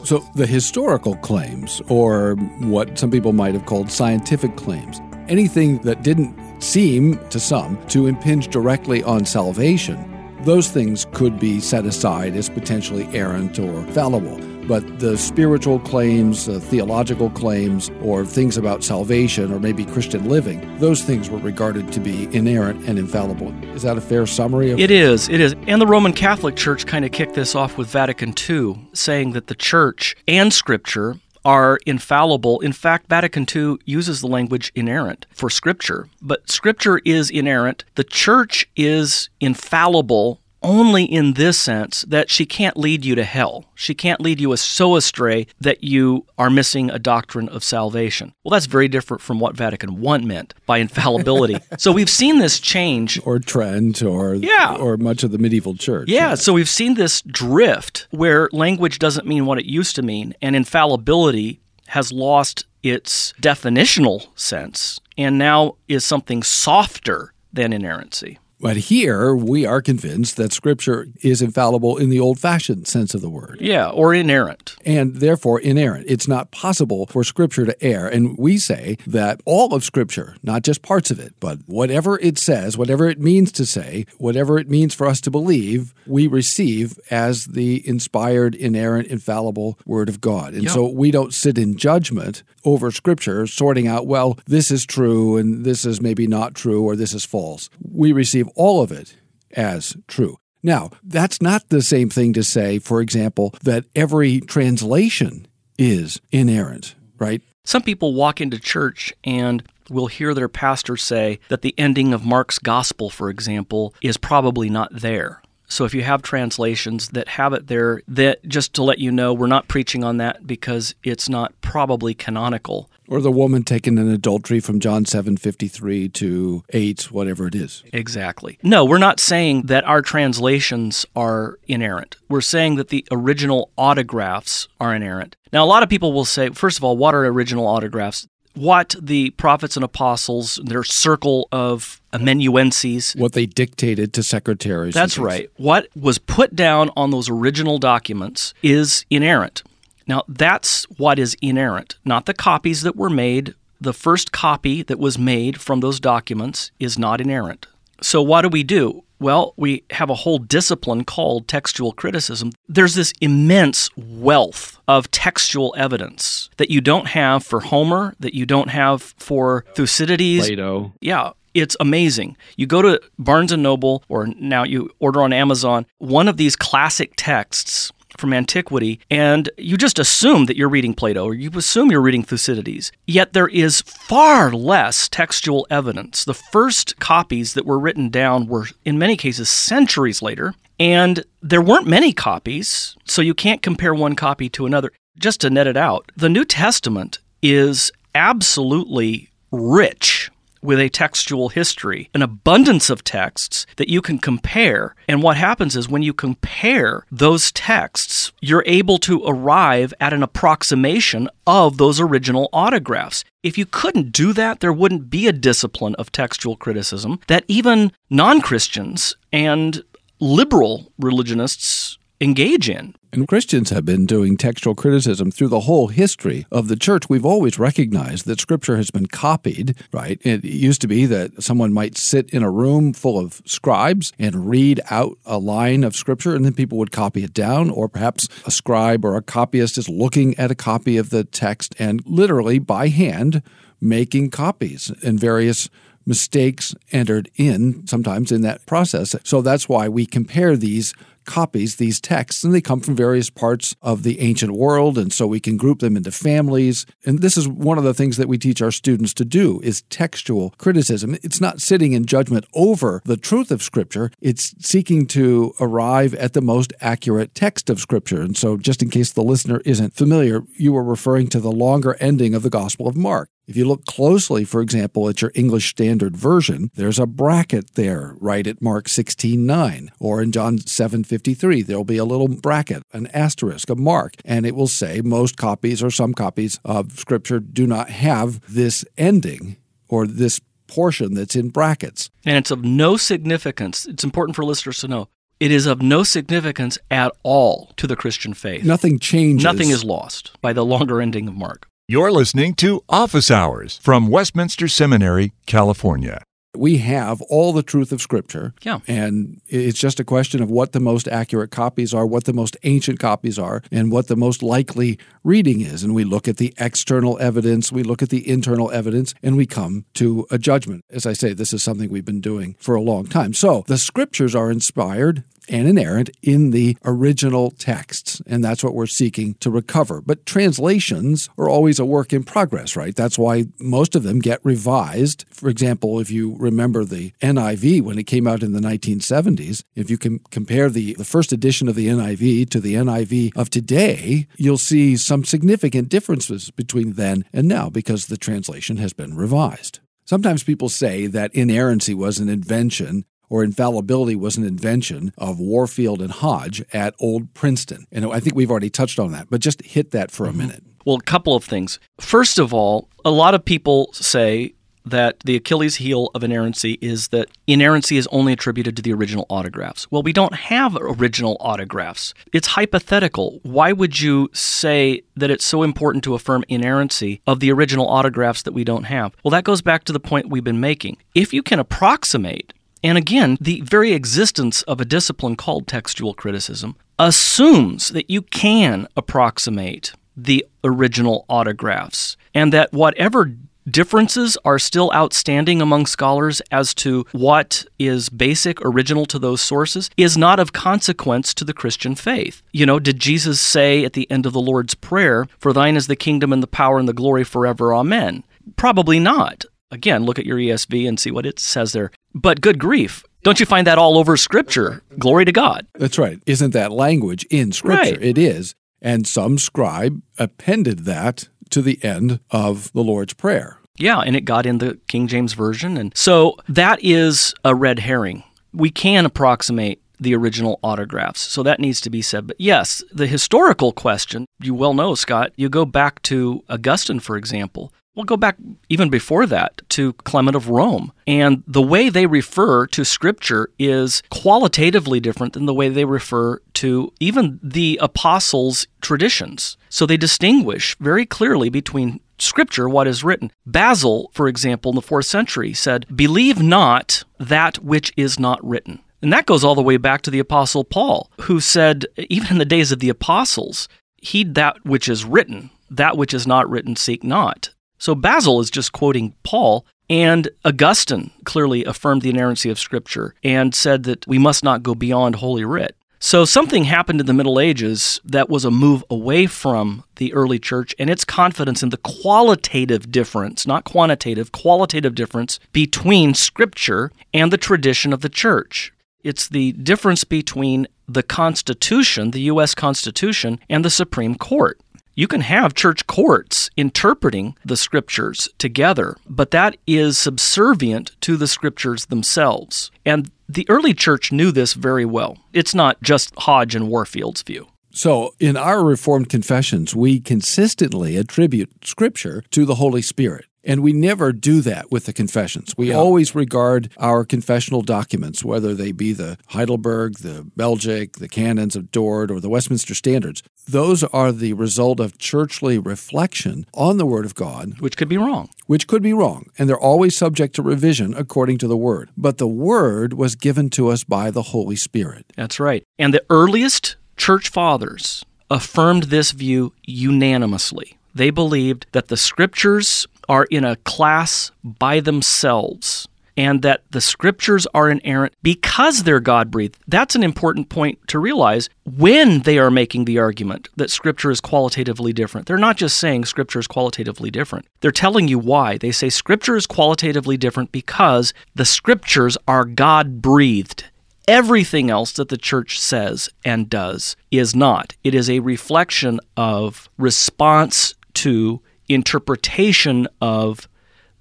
So, 0.03 0.19
the 0.35 0.47
historical 0.47 1.15
claims, 1.17 1.81
or 1.87 2.35
what 2.59 2.97
some 2.97 3.11
people 3.11 3.33
might 3.33 3.53
have 3.53 3.65
called 3.65 3.91
scientific 3.91 4.55
claims, 4.55 4.99
anything 5.27 5.77
that 5.79 6.03
didn't 6.03 6.35
seem 6.61 7.17
to 7.29 7.39
some 7.39 7.83
to 7.87 8.07
impinge 8.07 8.47
directly 8.47 9.03
on 9.03 9.25
salvation, 9.25 10.07
those 10.43 10.69
things 10.69 11.05
could 11.13 11.39
be 11.39 11.59
set 11.59 11.85
aside 11.85 12.35
as 12.35 12.49
potentially 12.49 13.07
errant 13.13 13.59
or 13.59 13.83
fallible. 13.87 14.50
But 14.67 14.99
the 14.99 15.17
spiritual 15.17 15.79
claims, 15.79 16.45
the 16.45 16.59
theological 16.59 17.29
claims, 17.29 17.89
or 18.01 18.25
things 18.25 18.57
about 18.57 18.83
salvation 18.83 19.51
or 19.51 19.59
maybe 19.59 19.85
Christian 19.85 20.29
living, 20.29 20.77
those 20.79 21.03
things 21.03 21.29
were 21.29 21.39
regarded 21.39 21.91
to 21.93 21.99
be 21.99 22.33
inerrant 22.35 22.87
and 22.87 22.99
infallible. 22.99 23.53
Is 23.75 23.81
that 23.83 23.97
a 23.97 24.01
fair 24.01 24.25
summary? 24.25 24.71
Of- 24.71 24.79
it 24.79 24.91
is. 24.91 25.29
It 25.29 25.39
is. 25.39 25.55
And 25.67 25.81
the 25.81 25.87
Roman 25.87 26.13
Catholic 26.13 26.55
Church 26.55 26.85
kind 26.85 27.05
of 27.05 27.11
kicked 27.11 27.33
this 27.33 27.55
off 27.55 27.77
with 27.77 27.87
Vatican 27.87 28.33
II, 28.49 28.87
saying 28.93 29.31
that 29.31 29.47
the 29.47 29.55
church 29.55 30.15
and 30.27 30.53
Scripture 30.53 31.17
are 31.43 31.79
infallible. 31.85 32.59
In 32.59 32.73
fact, 32.73 33.07
Vatican 33.07 33.45
II 33.53 33.77
uses 33.85 34.21
the 34.21 34.27
language 34.27 34.71
inerrant 34.75 35.25
for 35.33 35.49
Scripture, 35.49 36.07
but 36.21 36.49
Scripture 36.49 37.01
is 37.05 37.29
inerrant. 37.29 37.83
The 37.95 38.03
church 38.03 38.69
is 38.75 39.29
infallible 39.39 40.40
only 40.61 41.03
in 41.03 41.33
this 41.33 41.57
sense 41.57 42.03
that 42.03 42.29
she 42.29 42.45
can't 42.45 42.77
lead 42.77 43.05
you 43.05 43.15
to 43.15 43.23
hell. 43.23 43.65
She 43.75 43.93
can't 43.93 44.21
lead 44.21 44.39
you 44.39 44.55
so 44.57 44.95
astray 44.95 45.47
that 45.59 45.83
you 45.83 46.25
are 46.37 46.49
missing 46.49 46.89
a 46.89 46.99
doctrine 46.99 47.49
of 47.49 47.63
salvation. 47.63 48.33
Well, 48.43 48.51
that's 48.51 48.65
very 48.65 48.87
different 48.87 49.21
from 49.21 49.39
what 49.39 49.55
Vatican 49.55 50.05
I 50.07 50.17
meant 50.19 50.53
by 50.65 50.77
infallibility. 50.77 51.57
so 51.77 51.91
we've 51.91 52.09
seen 52.09 52.39
this 52.39 52.59
change. 52.59 53.19
Or 53.25 53.39
trend, 53.39 54.03
or, 54.03 54.35
yeah. 54.35 54.75
or 54.75 54.97
much 54.97 55.23
of 55.23 55.31
the 55.31 55.37
medieval 55.37 55.75
church. 55.75 56.09
Yeah, 56.09 56.29
yeah, 56.29 56.35
so 56.35 56.53
we've 56.53 56.69
seen 56.69 56.93
this 56.93 57.21
drift 57.21 58.07
where 58.11 58.49
language 58.51 58.99
doesn't 58.99 59.27
mean 59.27 59.45
what 59.45 59.57
it 59.57 59.65
used 59.65 59.95
to 59.95 60.01
mean, 60.01 60.33
and 60.41 60.55
infallibility 60.55 61.59
has 61.87 62.11
lost 62.11 62.65
its 62.83 63.33
definitional 63.41 64.27
sense 64.35 64.99
and 65.17 65.37
now 65.37 65.75
is 65.87 66.05
something 66.05 66.41
softer 66.41 67.33
than 67.53 67.73
inerrancy. 67.73 68.39
But 68.61 68.77
here 68.77 69.35
we 69.35 69.65
are 69.65 69.81
convinced 69.81 70.37
that 70.37 70.53
Scripture 70.53 71.07
is 71.21 71.41
infallible 71.41 71.97
in 71.97 72.09
the 72.09 72.19
old 72.19 72.39
fashioned 72.39 72.87
sense 72.87 73.15
of 73.15 73.21
the 73.21 73.29
word. 73.29 73.57
Yeah, 73.59 73.89
or 73.89 74.13
inerrant. 74.13 74.75
And 74.85 75.15
therefore 75.15 75.59
inerrant. 75.59 76.05
It's 76.07 76.27
not 76.27 76.51
possible 76.51 77.07
for 77.07 77.23
Scripture 77.23 77.65
to 77.65 77.83
err. 77.83 78.07
And 78.07 78.37
we 78.37 78.59
say 78.59 78.97
that 79.07 79.41
all 79.45 79.73
of 79.73 79.83
Scripture, 79.83 80.35
not 80.43 80.61
just 80.61 80.83
parts 80.83 81.09
of 81.09 81.19
it, 81.19 81.33
but 81.39 81.57
whatever 81.65 82.19
it 82.19 82.37
says, 82.37 82.77
whatever 82.77 83.09
it 83.09 83.19
means 83.19 83.51
to 83.53 83.65
say, 83.65 84.05
whatever 84.19 84.59
it 84.59 84.69
means 84.69 84.93
for 84.93 85.07
us 85.07 85.19
to 85.21 85.31
believe, 85.31 85.93
we 86.05 86.27
receive 86.27 86.99
as 87.09 87.45
the 87.45 87.85
inspired, 87.87 88.53
inerrant, 88.53 89.07
infallible 89.07 89.79
Word 89.85 90.07
of 90.07 90.21
God. 90.21 90.53
And 90.53 90.69
so 90.69 90.87
we 90.87 91.09
don't 91.09 91.33
sit 91.33 91.57
in 91.57 91.77
judgment 91.77 92.43
over 92.63 92.91
Scripture, 92.91 93.47
sorting 93.47 93.87
out, 93.87 94.07
well, 94.07 94.37
this 94.45 94.71
is 94.71 94.85
true 94.85 95.37
and 95.37 95.65
this 95.65 95.85
is 95.85 96.01
maybe 96.01 96.27
not 96.27 96.55
true 96.55 96.83
or 96.83 96.95
this 96.95 97.13
is 97.13 97.25
false. 97.25 97.69
We 97.81 98.11
receive 98.11 98.47
all 98.55 98.81
of 98.81 98.91
it 98.91 99.15
as 99.55 99.95
true. 100.07 100.37
Now, 100.63 100.91
that's 101.03 101.41
not 101.41 101.69
the 101.69 101.81
same 101.81 102.09
thing 102.09 102.33
to 102.33 102.43
say, 102.43 102.79
for 102.79 103.01
example, 103.01 103.55
that 103.63 103.85
every 103.95 104.41
translation 104.41 105.47
is 105.77 106.21
inerrant, 106.31 106.95
right? 107.17 107.41
Some 107.63 107.81
people 107.81 108.13
walk 108.13 108.41
into 108.41 108.59
church 108.59 109.13
and 109.23 109.63
will 109.89 110.07
hear 110.07 110.33
their 110.33 110.47
pastor 110.47 110.97
say 110.97 111.39
that 111.49 111.61
the 111.61 111.75
ending 111.77 112.13
of 112.13 112.25
Mark's 112.25 112.59
gospel, 112.59 113.09
for 113.09 113.29
example, 113.29 113.93
is 114.01 114.17
probably 114.17 114.69
not 114.69 114.89
there. 114.93 115.41
So 115.71 115.85
if 115.85 115.93
you 115.93 116.03
have 116.03 116.21
translations 116.21 117.09
that 117.09 117.29
have 117.29 117.53
it 117.53 117.67
there, 117.67 118.01
that 118.09 118.45
just 118.45 118.73
to 118.73 118.83
let 118.83 118.99
you 118.99 119.09
know, 119.09 119.33
we're 119.33 119.47
not 119.47 119.69
preaching 119.69 120.03
on 120.03 120.17
that 120.17 120.45
because 120.45 120.95
it's 121.01 121.29
not 121.29 121.53
probably 121.61 122.13
canonical. 122.13 122.89
Or 123.07 123.21
the 123.21 123.31
woman 123.31 123.63
taken 123.63 123.97
in 123.97 124.09
adultery 124.09 124.59
from 124.59 124.81
John 124.81 125.05
7:53 125.05 126.11
to 126.13 126.63
8 126.69 127.11
whatever 127.11 127.47
it 127.47 127.55
is. 127.55 127.83
Exactly. 127.93 128.59
No, 128.63 128.83
we're 128.83 128.97
not 128.97 129.21
saying 129.21 129.63
that 129.63 129.85
our 129.85 130.01
translations 130.01 131.05
are 131.15 131.57
inerrant. 131.67 132.17
We're 132.27 132.41
saying 132.41 132.75
that 132.75 132.89
the 132.89 133.05
original 133.09 133.71
autographs 133.77 134.67
are 134.79 134.93
inerrant. 134.93 135.37
Now 135.53 135.63
a 135.63 135.67
lot 135.67 135.83
of 135.83 135.89
people 135.89 136.11
will 136.11 136.25
say 136.25 136.49
first 136.49 136.77
of 136.77 136.83
all, 136.83 136.97
what 136.97 137.15
are 137.15 137.25
original 137.25 137.65
autographs? 137.65 138.27
What 138.53 138.95
the 139.01 139.31
prophets 139.31 139.75
and 139.75 139.83
apostles, 139.83 140.59
their 140.63 140.83
circle 140.83 141.47
of 141.51 142.01
amanuenses, 142.13 143.13
what 143.13 143.33
they 143.33 143.45
dictated 143.45 144.13
to 144.13 144.23
secretaries. 144.23 144.93
That's 144.93 145.17
right. 145.17 145.49
What 145.57 145.87
was 145.95 146.17
put 146.17 146.55
down 146.55 146.89
on 146.95 147.11
those 147.11 147.29
original 147.29 147.77
documents 147.77 148.53
is 148.61 149.05
inerrant. 149.09 149.63
Now, 150.07 150.23
that's 150.27 150.83
what 150.97 151.19
is 151.19 151.37
inerrant, 151.41 151.97
not 152.03 152.25
the 152.25 152.33
copies 152.33 152.81
that 152.81 152.95
were 152.95 153.09
made. 153.09 153.55
The 153.79 153.93
first 153.93 154.31
copy 154.31 154.83
that 154.83 154.99
was 154.99 155.17
made 155.17 155.59
from 155.59 155.79
those 155.79 155.99
documents 155.99 156.71
is 156.79 156.99
not 156.99 157.21
inerrant. 157.21 157.67
So, 158.01 158.21
what 158.21 158.41
do 158.41 158.49
we 158.49 158.63
do? 158.63 159.03
Well, 159.19 159.53
we 159.55 159.83
have 159.91 160.09
a 160.09 160.15
whole 160.15 160.39
discipline 160.39 161.05
called 161.05 161.47
textual 161.47 161.91
criticism. 161.91 162.51
There's 162.67 162.95
this 162.95 163.13
immense 163.21 163.89
wealth 164.21 164.79
of 164.87 165.09
textual 165.11 165.73
evidence 165.77 166.49
that 166.57 166.69
you 166.69 166.81
don't 166.81 167.07
have 167.07 167.43
for 167.43 167.59
Homer, 167.59 168.15
that 168.19 168.33
you 168.33 168.45
don't 168.45 168.69
have 168.69 169.01
for 169.17 169.65
Thucydides. 169.75 170.47
Plato. 170.47 170.93
Yeah, 171.01 171.31
it's 171.53 171.75
amazing. 171.79 172.37
You 172.55 172.67
go 172.67 172.81
to 172.81 173.01
Barnes 173.17 173.51
and 173.51 173.63
Noble 173.63 174.03
or 174.09 174.27
now 174.27 174.63
you 174.63 174.89
order 174.99 175.21
on 175.21 175.33
Amazon 175.33 175.85
one 175.97 176.27
of 176.27 176.37
these 176.37 176.55
classic 176.55 177.13
texts 177.17 177.91
from 178.17 178.33
antiquity, 178.33 178.99
and 179.09 179.49
you 179.57 179.77
just 179.77 179.97
assume 179.97 180.45
that 180.45 180.57
you're 180.57 180.69
reading 180.69 180.93
Plato 180.93 181.23
or 181.23 181.33
you 181.33 181.49
assume 181.55 181.89
you're 181.89 182.01
reading 182.01 182.23
Thucydides. 182.23 182.91
Yet 183.07 183.33
there 183.33 183.47
is 183.47 183.81
far 183.81 184.51
less 184.51 185.07
textual 185.07 185.65
evidence. 185.69 186.25
The 186.25 186.33
first 186.33 186.99
copies 186.99 187.53
that 187.53 187.65
were 187.65 187.79
written 187.79 188.09
down 188.09 188.47
were, 188.47 188.67
in 188.83 188.99
many 188.99 189.15
cases, 189.15 189.49
centuries 189.49 190.21
later, 190.21 190.53
and 190.81 191.23
there 191.43 191.61
weren't 191.61 191.85
many 191.85 192.11
copies, 192.11 192.97
so 193.05 193.21
you 193.21 193.35
can't 193.35 193.61
compare 193.61 193.93
one 193.93 194.15
copy 194.15 194.49
to 194.49 194.65
another. 194.65 194.91
Just 195.15 195.41
to 195.41 195.51
net 195.51 195.67
it 195.67 195.77
out, 195.77 196.11
the 196.17 196.27
New 196.27 196.43
Testament 196.43 197.19
is 197.43 197.91
absolutely 198.15 199.29
rich 199.51 200.31
with 200.63 200.79
a 200.79 200.89
textual 200.89 201.49
history, 201.49 202.09
an 202.15 202.23
abundance 202.23 202.89
of 202.89 203.03
texts 203.03 203.67
that 203.77 203.89
you 203.89 204.01
can 204.01 204.17
compare. 204.17 204.95
And 205.07 205.21
what 205.21 205.37
happens 205.37 205.75
is 205.75 205.87
when 205.87 206.01
you 206.01 206.13
compare 206.13 207.05
those 207.11 207.51
texts, 207.51 208.31
you're 208.41 208.63
able 208.65 208.97
to 208.99 209.23
arrive 209.23 209.93
at 209.99 210.13
an 210.13 210.23
approximation 210.23 211.29
of 211.45 211.77
those 211.77 211.99
original 211.99 212.49
autographs. 212.53 213.23
If 213.43 213.55
you 213.55 213.67
couldn't 213.67 214.13
do 214.13 214.33
that, 214.33 214.61
there 214.61 214.73
wouldn't 214.73 215.11
be 215.11 215.27
a 215.27 215.31
discipline 215.31 215.93
of 215.95 216.11
textual 216.11 216.55
criticism 216.55 217.19
that 217.27 217.43
even 217.47 217.91
non 218.09 218.41
Christians 218.41 219.15
and 219.31 219.83
liberal 220.21 220.93
religionists 220.99 221.97
engage 222.21 222.69
in. 222.69 222.93
And 223.11 223.27
Christians 223.27 223.71
have 223.71 223.83
been 223.83 224.05
doing 224.05 224.37
textual 224.37 224.75
criticism 224.75 225.31
through 225.31 225.49
the 225.49 225.61
whole 225.61 225.87
history 225.87 226.45
of 226.51 226.67
the 226.67 226.75
church. 226.75 227.09
We've 227.09 227.25
always 227.25 227.59
recognized 227.59 228.25
that 228.27 228.39
Scripture 228.39 228.77
has 228.77 228.91
been 228.91 229.07
copied, 229.07 229.75
right? 229.91 230.21
It 230.21 230.45
used 230.45 230.79
to 230.81 230.87
be 230.87 231.05
that 231.07 231.43
someone 231.43 231.73
might 231.73 231.97
sit 231.97 232.29
in 232.29 232.43
a 232.43 232.51
room 232.51 232.93
full 232.93 233.19
of 233.19 233.41
scribes 233.45 234.13
and 234.19 234.47
read 234.47 234.79
out 234.89 235.17
a 235.25 235.39
line 235.39 235.83
of 235.83 235.95
Scripture, 235.95 236.35
and 236.35 236.45
then 236.45 236.53
people 236.53 236.77
would 236.77 236.91
copy 236.91 237.23
it 237.23 237.33
down, 237.33 237.69
or 237.69 237.89
perhaps 237.89 238.29
a 238.45 238.51
scribe 238.51 239.03
or 239.03 239.17
a 239.17 239.21
copyist 239.23 239.77
is 239.77 239.89
looking 239.89 240.37
at 240.37 240.51
a 240.51 240.55
copy 240.55 240.97
of 240.97 241.09
the 241.09 241.23
text 241.23 241.75
and 241.79 242.01
literally 242.05 242.59
by 242.59 242.87
hand 242.87 243.41
making 243.81 244.29
copies 244.29 244.91
in 245.01 245.17
various 245.17 245.69
mistakes 246.05 246.75
entered 246.91 247.29
in 247.35 247.85
sometimes 247.87 248.31
in 248.31 248.41
that 248.41 248.65
process. 248.65 249.15
So 249.23 249.41
that's 249.41 249.69
why 249.69 249.87
we 249.87 250.05
compare 250.05 250.55
these 250.55 250.93
copies, 251.25 251.75
these 251.75 251.99
texts, 251.99 252.43
and 252.43 252.53
they 252.53 252.61
come 252.61 252.79
from 252.79 252.95
various 252.95 253.29
parts 253.29 253.75
of 253.81 254.03
the 254.03 254.19
ancient 254.19 254.53
world, 254.53 254.97
and 254.97 255.13
so 255.13 255.27
we 255.27 255.39
can 255.39 255.57
group 255.57 255.79
them 255.79 255.95
into 255.95 256.11
families. 256.11 256.85
And 257.05 257.19
this 257.19 257.37
is 257.37 257.47
one 257.47 257.77
of 257.77 257.83
the 257.83 257.93
things 257.93 258.17
that 258.17 258.27
we 258.27 258.37
teach 258.37 258.61
our 258.61 258.71
students 258.71 259.13
to 259.15 259.25
do 259.25 259.59
is 259.63 259.83
textual 259.83 260.53
criticism. 260.57 261.15
It's 261.23 261.41
not 261.41 261.61
sitting 261.61 261.93
in 261.93 262.05
judgment 262.05 262.45
over 262.53 263.01
the 263.05 263.17
truth 263.17 263.51
of 263.51 263.61
Scripture, 263.61 264.11
it's 264.21 264.55
seeking 264.65 265.05
to 265.07 265.53
arrive 265.59 266.13
at 266.15 266.33
the 266.33 266.41
most 266.41 266.73
accurate 266.81 267.35
text 267.35 267.69
of 267.69 267.79
Scripture. 267.79 268.21
And 268.21 268.35
so, 268.35 268.57
just 268.57 268.81
in 268.81 268.89
case 268.89 269.11
the 269.11 269.23
listener 269.23 269.61
isn't 269.65 269.93
familiar, 269.93 270.43
you 270.57 270.73
were 270.73 270.83
referring 270.83 271.27
to 271.29 271.39
the 271.39 271.51
longer 271.51 271.95
ending 271.99 272.33
of 272.33 272.43
the 272.43 272.49
Gospel 272.49 272.87
of 272.87 272.95
Mark. 272.95 273.29
If 273.51 273.57
you 273.57 273.67
look 273.67 273.83
closely, 273.83 274.45
for 274.45 274.61
example, 274.61 275.09
at 275.09 275.21
your 275.21 275.33
English 275.35 275.71
Standard 275.71 276.15
Version, 276.15 276.71
there's 276.75 276.97
a 276.97 277.05
bracket 277.05 277.75
there 277.75 278.15
right 278.21 278.47
at 278.47 278.61
Mark 278.61 278.87
16:9, 278.87 279.89
or 279.99 280.21
in 280.21 280.31
John 280.31 280.57
7:53, 280.59 281.61
there'll 281.61 281.83
be 281.83 281.97
a 281.97 282.05
little 282.05 282.29
bracket, 282.29 282.83
an 282.93 283.07
asterisk, 283.07 283.69
a 283.69 283.75
mark, 283.75 284.13
and 284.23 284.45
it 284.45 284.55
will 284.55 284.69
say 284.69 285.01
most 285.03 285.35
copies 285.35 285.83
or 285.83 285.91
some 285.91 286.13
copies 286.13 286.61
of 286.63 286.97
scripture 286.97 287.41
do 287.41 287.67
not 287.67 287.89
have 287.89 288.39
this 288.47 288.85
ending 288.97 289.57
or 289.89 290.07
this 290.07 290.39
portion 290.67 291.13
that's 291.13 291.35
in 291.35 291.49
brackets. 291.49 292.09
And 292.25 292.37
it's 292.37 292.51
of 292.51 292.63
no 292.63 292.95
significance. 292.95 293.85
It's 293.85 294.05
important 294.05 294.37
for 294.37 294.45
listeners 294.45 294.77
to 294.77 294.87
know. 294.87 295.09
It 295.41 295.51
is 295.51 295.65
of 295.65 295.81
no 295.81 296.03
significance 296.03 296.77
at 296.89 297.11
all 297.23 297.73
to 297.75 297.85
the 297.85 297.97
Christian 297.97 298.33
faith. 298.33 298.63
Nothing 298.63 298.97
changes. 298.97 299.43
Nothing 299.43 299.71
is 299.71 299.83
lost 299.83 300.31
by 300.39 300.53
the 300.53 300.63
longer 300.63 301.01
ending 301.01 301.27
of 301.27 301.35
Mark. 301.35 301.67
You're 301.87 302.11
listening 302.11 302.53
to 302.55 302.83
Office 302.87 303.29
Hours 303.29 303.77
from 303.79 304.07
Westminster 304.07 304.69
Seminary, 304.69 305.33
California. 305.45 306.23
We 306.55 306.77
have 306.77 307.21
all 307.23 307.51
the 307.53 307.63
truth 307.63 307.91
of 307.91 308.01
Scripture. 308.01 308.53
Yeah. 308.61 308.79
And 308.87 309.41
it's 309.47 309.79
just 309.79 309.99
a 309.99 310.05
question 310.05 310.41
of 310.41 310.49
what 310.49 310.73
the 310.73 310.79
most 310.79 311.07
accurate 311.07 311.51
copies 311.51 311.93
are, 311.93 312.05
what 312.05 312.25
the 312.25 312.33
most 312.33 312.55
ancient 312.63 312.99
copies 312.99 313.39
are, 313.39 313.61
and 313.71 313.91
what 313.91 314.07
the 314.07 314.15
most 314.15 314.43
likely 314.43 314.99
reading 315.23 315.61
is. 315.61 315.83
And 315.83 315.95
we 315.95 316.03
look 316.03 316.27
at 316.27 316.37
the 316.37 316.53
external 316.59 317.17
evidence, 317.19 317.71
we 317.71 317.83
look 317.83 318.01
at 318.01 318.09
the 318.09 318.29
internal 318.29 318.71
evidence, 318.71 319.13
and 319.23 319.35
we 319.35 319.45
come 319.45 319.85
to 319.95 320.25
a 320.29 320.37
judgment. 320.37 320.85
As 320.89 321.05
I 321.05 321.13
say, 321.13 321.33
this 321.33 321.51
is 321.51 321.63
something 321.63 321.89
we've 321.89 322.05
been 322.05 322.21
doing 322.21 322.55
for 322.59 322.75
a 322.75 322.81
long 322.81 323.05
time. 323.05 323.33
So 323.33 323.63
the 323.67 323.77
Scriptures 323.77 324.35
are 324.35 324.51
inspired 324.51 325.23
and 325.51 325.67
inerrant 325.67 326.09
in 326.21 326.51
the 326.51 326.77
original 326.85 327.51
texts. 327.51 328.21
And 328.25 328.43
that's 328.43 328.63
what 328.63 328.73
we're 328.73 328.87
seeking 328.87 329.35
to 329.35 329.51
recover. 329.51 330.01
But 330.01 330.25
translations 330.25 331.29
are 331.37 331.49
always 331.49 331.77
a 331.77 331.85
work 331.85 332.13
in 332.13 332.23
progress, 332.23 332.75
right? 332.75 332.95
That's 332.95 333.19
why 333.19 333.45
most 333.59 333.95
of 333.95 334.03
them 334.03 334.19
get 334.19 334.43
revised. 334.43 335.25
For 335.29 335.49
example, 335.49 335.99
if 335.99 336.09
you 336.09 336.35
remember 336.39 336.85
the 336.85 337.11
NIV 337.21 337.81
when 337.81 337.99
it 337.99 338.07
came 338.07 338.27
out 338.27 338.41
in 338.41 338.53
the 338.53 338.59
1970s, 338.59 339.63
if 339.75 339.89
you 339.89 339.97
can 339.97 340.19
compare 340.31 340.69
the, 340.69 340.93
the 340.93 341.05
first 341.05 341.33
edition 341.33 341.67
of 341.67 341.75
the 341.75 341.87
NIV 341.87 342.49
to 342.49 342.61
the 342.61 342.75
NIV 342.75 343.35
of 343.35 343.49
today, 343.49 344.27
you'll 344.37 344.57
see 344.57 344.95
some 344.95 345.25
significant 345.25 345.89
differences 345.89 346.49
between 346.51 346.93
then 346.93 347.25
and 347.33 347.47
now 347.47 347.69
because 347.69 348.05
the 348.05 348.17
translation 348.17 348.77
has 348.77 348.93
been 348.93 349.15
revised. 349.15 349.79
Sometimes 350.05 350.43
people 350.43 350.69
say 350.69 351.07
that 351.07 351.33
inerrancy 351.33 351.93
was 351.93 352.19
an 352.19 352.27
invention 352.27 353.05
or 353.31 353.45
infallibility 353.45 354.13
was 354.13 354.35
an 354.35 354.43
invention 354.43 355.13
of 355.17 355.39
Warfield 355.39 356.01
and 356.01 356.11
Hodge 356.11 356.63
at 356.73 356.93
Old 356.99 357.33
Princeton. 357.33 357.87
And 357.89 358.05
I 358.05 358.19
think 358.19 358.35
we've 358.35 358.51
already 358.51 358.69
touched 358.69 358.99
on 358.99 359.13
that, 359.13 359.29
but 359.29 359.39
just 359.39 359.61
hit 359.63 359.91
that 359.91 360.11
for 360.11 360.25
a 360.25 360.29
mm-hmm. 360.29 360.37
minute. 360.39 360.63
Well, 360.85 360.97
a 360.97 361.01
couple 361.01 361.33
of 361.33 361.45
things. 361.45 361.79
First 361.99 362.39
of 362.39 362.53
all, 362.53 362.89
a 363.05 363.09
lot 363.09 363.33
of 363.33 363.45
people 363.45 363.93
say 363.93 364.53
that 364.85 365.19
the 365.21 365.35
Achilles 365.35 365.75
heel 365.75 366.09
of 366.13 366.23
inerrancy 366.23 366.77
is 366.81 367.09
that 367.09 367.29
inerrancy 367.47 367.97
is 367.97 368.07
only 368.11 368.33
attributed 368.33 368.75
to 368.75 368.81
the 368.81 368.91
original 368.91 369.25
autographs. 369.29 369.89
Well, 369.91 370.03
we 370.03 370.11
don't 370.11 370.33
have 370.33 370.75
original 370.75 371.37
autographs. 371.39 372.13
It's 372.33 372.47
hypothetical. 372.47 373.39
Why 373.43 373.71
would 373.71 374.01
you 374.01 374.29
say 374.33 375.03
that 375.15 375.29
it's 375.29 375.45
so 375.45 375.63
important 375.63 376.03
to 376.05 376.15
affirm 376.15 376.43
inerrancy 376.49 377.21
of 377.27 377.39
the 377.39 377.51
original 377.51 377.87
autographs 377.87 378.41
that 378.41 378.53
we 378.53 378.63
don't 378.63 378.85
have? 378.85 379.15
Well, 379.23 379.31
that 379.31 379.43
goes 379.43 379.61
back 379.61 379.85
to 379.85 379.93
the 379.93 379.99
point 379.99 380.29
we've 380.29 380.43
been 380.43 380.59
making. 380.59 380.97
If 381.15 381.31
you 381.31 381.43
can 381.43 381.59
approximate 381.59 382.53
and 382.83 382.97
again, 382.97 383.37
the 383.39 383.61
very 383.61 383.93
existence 383.93 384.61
of 384.63 384.81
a 384.81 384.85
discipline 384.85 385.35
called 385.35 385.67
textual 385.67 386.13
criticism 386.13 386.75
assumes 386.97 387.89
that 387.89 388.09
you 388.09 388.21
can 388.21 388.87
approximate 388.95 389.93
the 390.15 390.45
original 390.63 391.25
autographs 391.29 392.17
and 392.33 392.51
that 392.53 392.73
whatever 392.73 393.31
differences 393.69 394.37
are 394.43 394.57
still 394.57 394.91
outstanding 394.93 395.61
among 395.61 395.85
scholars 395.85 396.41
as 396.51 396.73
to 396.73 397.05
what 397.11 397.65
is 397.77 398.09
basic 398.09 398.59
original 398.61 399.05
to 399.05 399.19
those 399.19 399.41
sources 399.41 399.89
is 399.97 400.17
not 400.17 400.39
of 400.39 400.53
consequence 400.53 401.33
to 401.33 401.45
the 401.45 401.53
Christian 401.53 401.95
faith. 401.95 402.41
You 402.51 402.65
know, 402.65 402.79
did 402.79 402.99
Jesus 402.99 403.39
say 403.39 403.85
at 403.85 403.93
the 403.93 404.09
end 404.09 404.25
of 404.25 404.33
the 404.33 404.41
Lord's 404.41 404.73
Prayer, 404.73 405.27
For 405.37 405.53
thine 405.53 405.75
is 405.75 405.87
the 405.87 405.95
kingdom 405.95 406.33
and 406.33 406.41
the 406.41 406.47
power 406.47 406.79
and 406.79 406.87
the 406.87 406.93
glory 406.93 407.23
forever, 407.23 407.73
amen? 407.73 408.23
Probably 408.55 408.99
not. 408.99 409.45
Again, 409.69 410.03
look 410.03 410.19
at 410.19 410.25
your 410.25 410.37
ESV 410.37 410.87
and 410.87 410.99
see 410.99 411.11
what 411.11 411.25
it 411.25 411.39
says 411.39 411.71
there. 411.71 411.91
But 412.13 412.41
good 412.41 412.59
grief, 412.59 413.03
don't 413.23 413.39
you 413.39 413.45
find 413.45 413.67
that 413.67 413.77
all 413.77 413.97
over 413.97 414.17
Scripture? 414.17 414.81
Glory 414.97 415.25
to 415.25 415.31
God. 415.31 415.67
That's 415.75 415.97
right. 415.97 416.19
Isn't 416.25 416.51
that 416.51 416.71
language 416.71 417.25
in 417.29 417.51
Scripture? 417.51 417.93
Right. 417.93 418.01
It 418.01 418.17
is. 418.17 418.55
And 418.81 419.07
some 419.07 419.37
scribe 419.37 420.01
appended 420.17 420.79
that 420.85 421.29
to 421.51 421.61
the 421.61 421.83
end 421.83 422.19
of 422.31 422.71
the 422.73 422.83
Lord's 422.83 423.13
Prayer. 423.13 423.59
Yeah, 423.77 423.99
and 423.99 424.15
it 424.15 424.21
got 424.21 424.45
in 424.45 424.57
the 424.57 424.79
King 424.87 425.07
James 425.07 425.33
Version. 425.33 425.77
And 425.77 425.95
so 425.95 426.35
that 426.49 426.79
is 426.83 427.33
a 427.45 427.55
red 427.55 427.79
herring. 427.79 428.23
We 428.53 428.69
can 428.69 429.05
approximate 429.05 429.81
the 429.99 430.15
original 430.15 430.59
autographs. 430.63 431.21
So 431.21 431.43
that 431.43 431.59
needs 431.59 431.79
to 431.81 431.89
be 431.89 432.01
said. 432.01 432.25
But 432.27 432.41
yes, 432.41 432.83
the 432.91 433.07
historical 433.07 433.71
question, 433.71 434.25
you 434.41 434.55
well 434.55 434.73
know, 434.73 434.95
Scott, 434.95 435.31
you 435.35 435.47
go 435.47 435.63
back 435.63 436.01
to 436.03 436.43
Augustine, 436.49 436.99
for 436.99 437.15
example. 437.15 437.71
We'll 437.95 438.05
go 438.05 438.17
back 438.17 438.37
even 438.69 438.89
before 438.89 439.25
that 439.25 439.61
to 439.69 439.93
Clement 439.93 440.35
of 440.35 440.49
Rome. 440.49 440.93
And 441.05 441.43
the 441.45 441.61
way 441.61 441.89
they 441.89 442.05
refer 442.05 442.65
to 442.67 442.85
Scripture 442.85 443.49
is 443.59 444.01
qualitatively 444.09 445.01
different 445.01 445.33
than 445.33 445.45
the 445.45 445.53
way 445.53 445.67
they 445.67 445.83
refer 445.83 446.39
to 446.55 446.93
even 447.01 447.39
the 447.43 447.77
apostles' 447.81 448.67
traditions. 448.79 449.57
So 449.69 449.85
they 449.85 449.97
distinguish 449.97 450.77
very 450.79 451.05
clearly 451.05 451.49
between 451.49 451.99
Scripture, 452.17 452.69
what 452.69 452.87
is 452.87 453.03
written. 453.03 453.31
Basil, 453.45 454.09
for 454.13 454.27
example, 454.27 454.71
in 454.71 454.75
the 454.75 454.81
fourth 454.81 455.07
century 455.07 455.53
said, 455.53 455.85
Believe 455.93 456.41
not 456.41 457.03
that 457.19 457.63
which 457.63 457.91
is 457.97 458.19
not 458.19 458.43
written. 458.47 458.79
And 459.01 459.11
that 459.11 459.25
goes 459.25 459.43
all 459.43 459.55
the 459.55 459.63
way 459.63 459.77
back 459.77 460.03
to 460.03 460.11
the 460.11 460.19
Apostle 460.19 460.63
Paul, 460.63 461.09
who 461.21 461.39
said, 461.39 461.87
even 461.97 462.33
in 462.33 462.37
the 462.37 462.45
days 462.45 462.71
of 462.71 462.79
the 462.79 462.89
apostles, 462.89 463.67
heed 463.97 464.35
that 464.35 464.63
which 464.63 464.87
is 464.87 465.03
written, 465.03 465.49
that 465.71 465.97
which 465.97 466.13
is 466.13 466.27
not 466.27 466.47
written, 466.49 466.75
seek 466.75 467.03
not. 467.03 467.49
So 467.81 467.95
Basil 467.95 468.39
is 468.39 468.51
just 468.51 468.73
quoting 468.73 469.15
Paul, 469.23 469.65
and 469.89 470.29
Augustine 470.45 471.09
clearly 471.23 471.65
affirmed 471.65 472.03
the 472.03 472.11
inerrancy 472.11 472.51
of 472.51 472.59
Scripture 472.59 473.15
and 473.23 473.55
said 473.55 473.85
that 473.85 474.05
we 474.05 474.19
must 474.19 474.43
not 474.43 474.61
go 474.61 474.75
beyond 474.75 475.15
Holy 475.15 475.43
Writ. 475.43 475.75
So 475.97 476.23
something 476.23 476.65
happened 476.65 476.99
in 476.99 477.07
the 477.07 477.13
Middle 477.13 477.39
Ages 477.39 477.99
that 478.05 478.29
was 478.29 478.45
a 478.45 478.51
move 478.51 478.83
away 478.91 479.25
from 479.25 479.83
the 479.95 480.13
early 480.13 480.37
church 480.37 480.75
and 480.77 480.91
its 480.91 481.03
confidence 481.03 481.63
in 481.63 481.69
the 481.69 481.77
qualitative 481.77 482.91
difference, 482.91 483.47
not 483.47 483.63
quantitative, 483.63 484.31
qualitative 484.31 484.93
difference 484.93 485.39
between 485.51 486.13
Scripture 486.13 486.91
and 487.15 487.33
the 487.33 487.37
tradition 487.37 487.93
of 487.93 488.01
the 488.01 488.09
church. 488.09 488.71
It's 489.03 489.27
the 489.27 489.53
difference 489.53 490.03
between 490.03 490.67
the 490.87 491.01
Constitution, 491.01 492.11
the 492.11 492.21
U.S. 492.33 492.53
Constitution, 492.53 493.39
and 493.49 493.65
the 493.65 493.71
Supreme 493.71 494.13
Court. 494.13 494.59
You 494.93 495.07
can 495.07 495.21
have 495.21 495.53
church 495.53 495.87
courts 495.87 496.49
interpreting 496.57 497.35
the 497.45 497.55
scriptures 497.55 498.27
together, 498.37 498.97
but 499.09 499.31
that 499.31 499.55
is 499.65 499.97
subservient 499.97 500.91
to 501.01 501.15
the 501.15 501.27
scriptures 501.27 501.85
themselves. 501.85 502.71
And 502.85 503.09
the 503.29 503.49
early 503.49 503.73
church 503.73 504.11
knew 504.11 504.31
this 504.31 504.53
very 504.53 504.85
well. 504.85 505.17
It's 505.31 505.55
not 505.55 505.81
just 505.81 506.13
Hodge 506.17 506.55
and 506.55 506.67
Warfield's 506.67 507.21
view. 507.21 507.47
So, 507.73 508.13
in 508.19 508.35
our 508.35 508.65
Reformed 508.65 509.07
confessions, 509.07 509.73
we 509.73 510.01
consistently 510.01 510.97
attribute 510.97 511.65
Scripture 511.65 512.21
to 512.31 512.43
the 512.43 512.55
Holy 512.55 512.81
Spirit. 512.81 513.25
And 513.43 513.63
we 513.63 513.73
never 513.73 514.11
do 514.11 514.41
that 514.41 514.71
with 514.71 514.85
the 514.85 514.93
confessions. 514.93 515.55
We 515.57 515.69
yeah. 515.69 515.75
always 515.75 516.13
regard 516.13 516.71
our 516.77 517.03
confessional 517.03 517.61
documents, 517.61 518.23
whether 518.23 518.53
they 518.53 518.71
be 518.71 518.93
the 518.93 519.17
Heidelberg, 519.29 519.99
the 519.99 520.29
Belgic, 520.35 520.97
the 520.97 521.07
Canons 521.07 521.55
of 521.55 521.71
Dort, 521.71 522.11
or 522.11 522.19
the 522.19 522.29
Westminster 522.29 522.75
Standards, 522.75 523.23
those 523.47 523.83
are 523.83 524.11
the 524.11 524.33
result 524.33 524.79
of 524.79 524.97
churchly 524.97 525.57
reflection 525.57 526.45
on 526.53 526.77
the 526.77 526.85
Word 526.85 527.05
of 527.05 527.15
God. 527.15 527.59
Which 527.59 527.77
could 527.77 527.89
be 527.89 527.97
wrong. 527.97 528.29
Which 528.47 528.67
could 528.67 528.81
be 528.81 528.93
wrong. 528.93 529.27
And 529.37 529.49
they're 529.49 529.59
always 529.59 529.97
subject 529.97 530.35
to 530.35 530.41
revision 530.41 530.93
according 530.93 531.37
to 531.39 531.47
the 531.47 531.57
Word. 531.57 531.89
But 531.97 532.17
the 532.17 532.27
Word 532.27 532.93
was 532.93 533.15
given 533.15 533.49
to 533.51 533.69
us 533.69 533.83
by 533.83 534.11
the 534.11 534.21
Holy 534.21 534.55
Spirit. 534.55 535.05
That's 535.15 535.39
right. 535.39 535.63
And 535.77 535.93
the 535.93 536.05
earliest 536.09 536.75
church 536.97 537.29
fathers 537.29 538.05
affirmed 538.29 538.83
this 538.83 539.11
view 539.11 539.53
unanimously. 539.63 540.77
They 540.93 541.09
believed 541.09 541.65
that 541.71 541.87
the 541.87 541.97
scriptures 541.97 542.87
are 543.09 543.25
in 543.25 543.43
a 543.43 543.55
class 543.57 544.31
by 544.43 544.79
themselves 544.79 545.87
and 546.17 546.41
that 546.41 546.63
the 546.71 546.81
scriptures 546.81 547.47
are 547.53 547.69
inerrant 547.69 548.13
because 548.23 548.83
they're 548.83 548.99
God 548.99 549.31
breathed. 549.31 549.57
That's 549.67 549.95
an 549.95 550.03
important 550.03 550.49
point 550.49 550.79
to 550.87 550.99
realize 550.99 551.49
when 551.65 552.21
they 552.21 552.37
are 552.37 552.51
making 552.51 552.85
the 552.85 552.99
argument 552.99 553.49
that 553.55 553.71
scripture 553.71 554.11
is 554.11 554.21
qualitatively 554.21 554.93
different. 554.93 555.27
They're 555.27 555.37
not 555.37 555.57
just 555.57 555.77
saying 555.77 556.05
scripture 556.05 556.39
is 556.39 556.47
qualitatively 556.47 557.11
different, 557.11 557.45
they're 557.61 557.71
telling 557.71 558.07
you 558.07 558.19
why. 558.19 558.57
They 558.57 558.71
say 558.71 558.89
scripture 558.89 559.35
is 559.35 559.47
qualitatively 559.47 560.17
different 560.17 560.51
because 560.51 561.13
the 561.35 561.45
scriptures 561.45 562.17
are 562.27 562.45
God 562.45 563.01
breathed. 563.01 563.65
Everything 564.07 564.69
else 564.69 564.91
that 564.93 565.09
the 565.09 565.17
church 565.17 565.59
says 565.59 566.09
and 566.25 566.49
does 566.49 566.95
is 567.11 567.35
not. 567.35 567.75
It 567.83 567.95
is 567.95 568.09
a 568.09 568.19
reflection 568.19 568.99
of 569.15 569.69
response 569.77 570.73
to 570.95 571.41
interpretation 571.69 572.87
of 572.99 573.47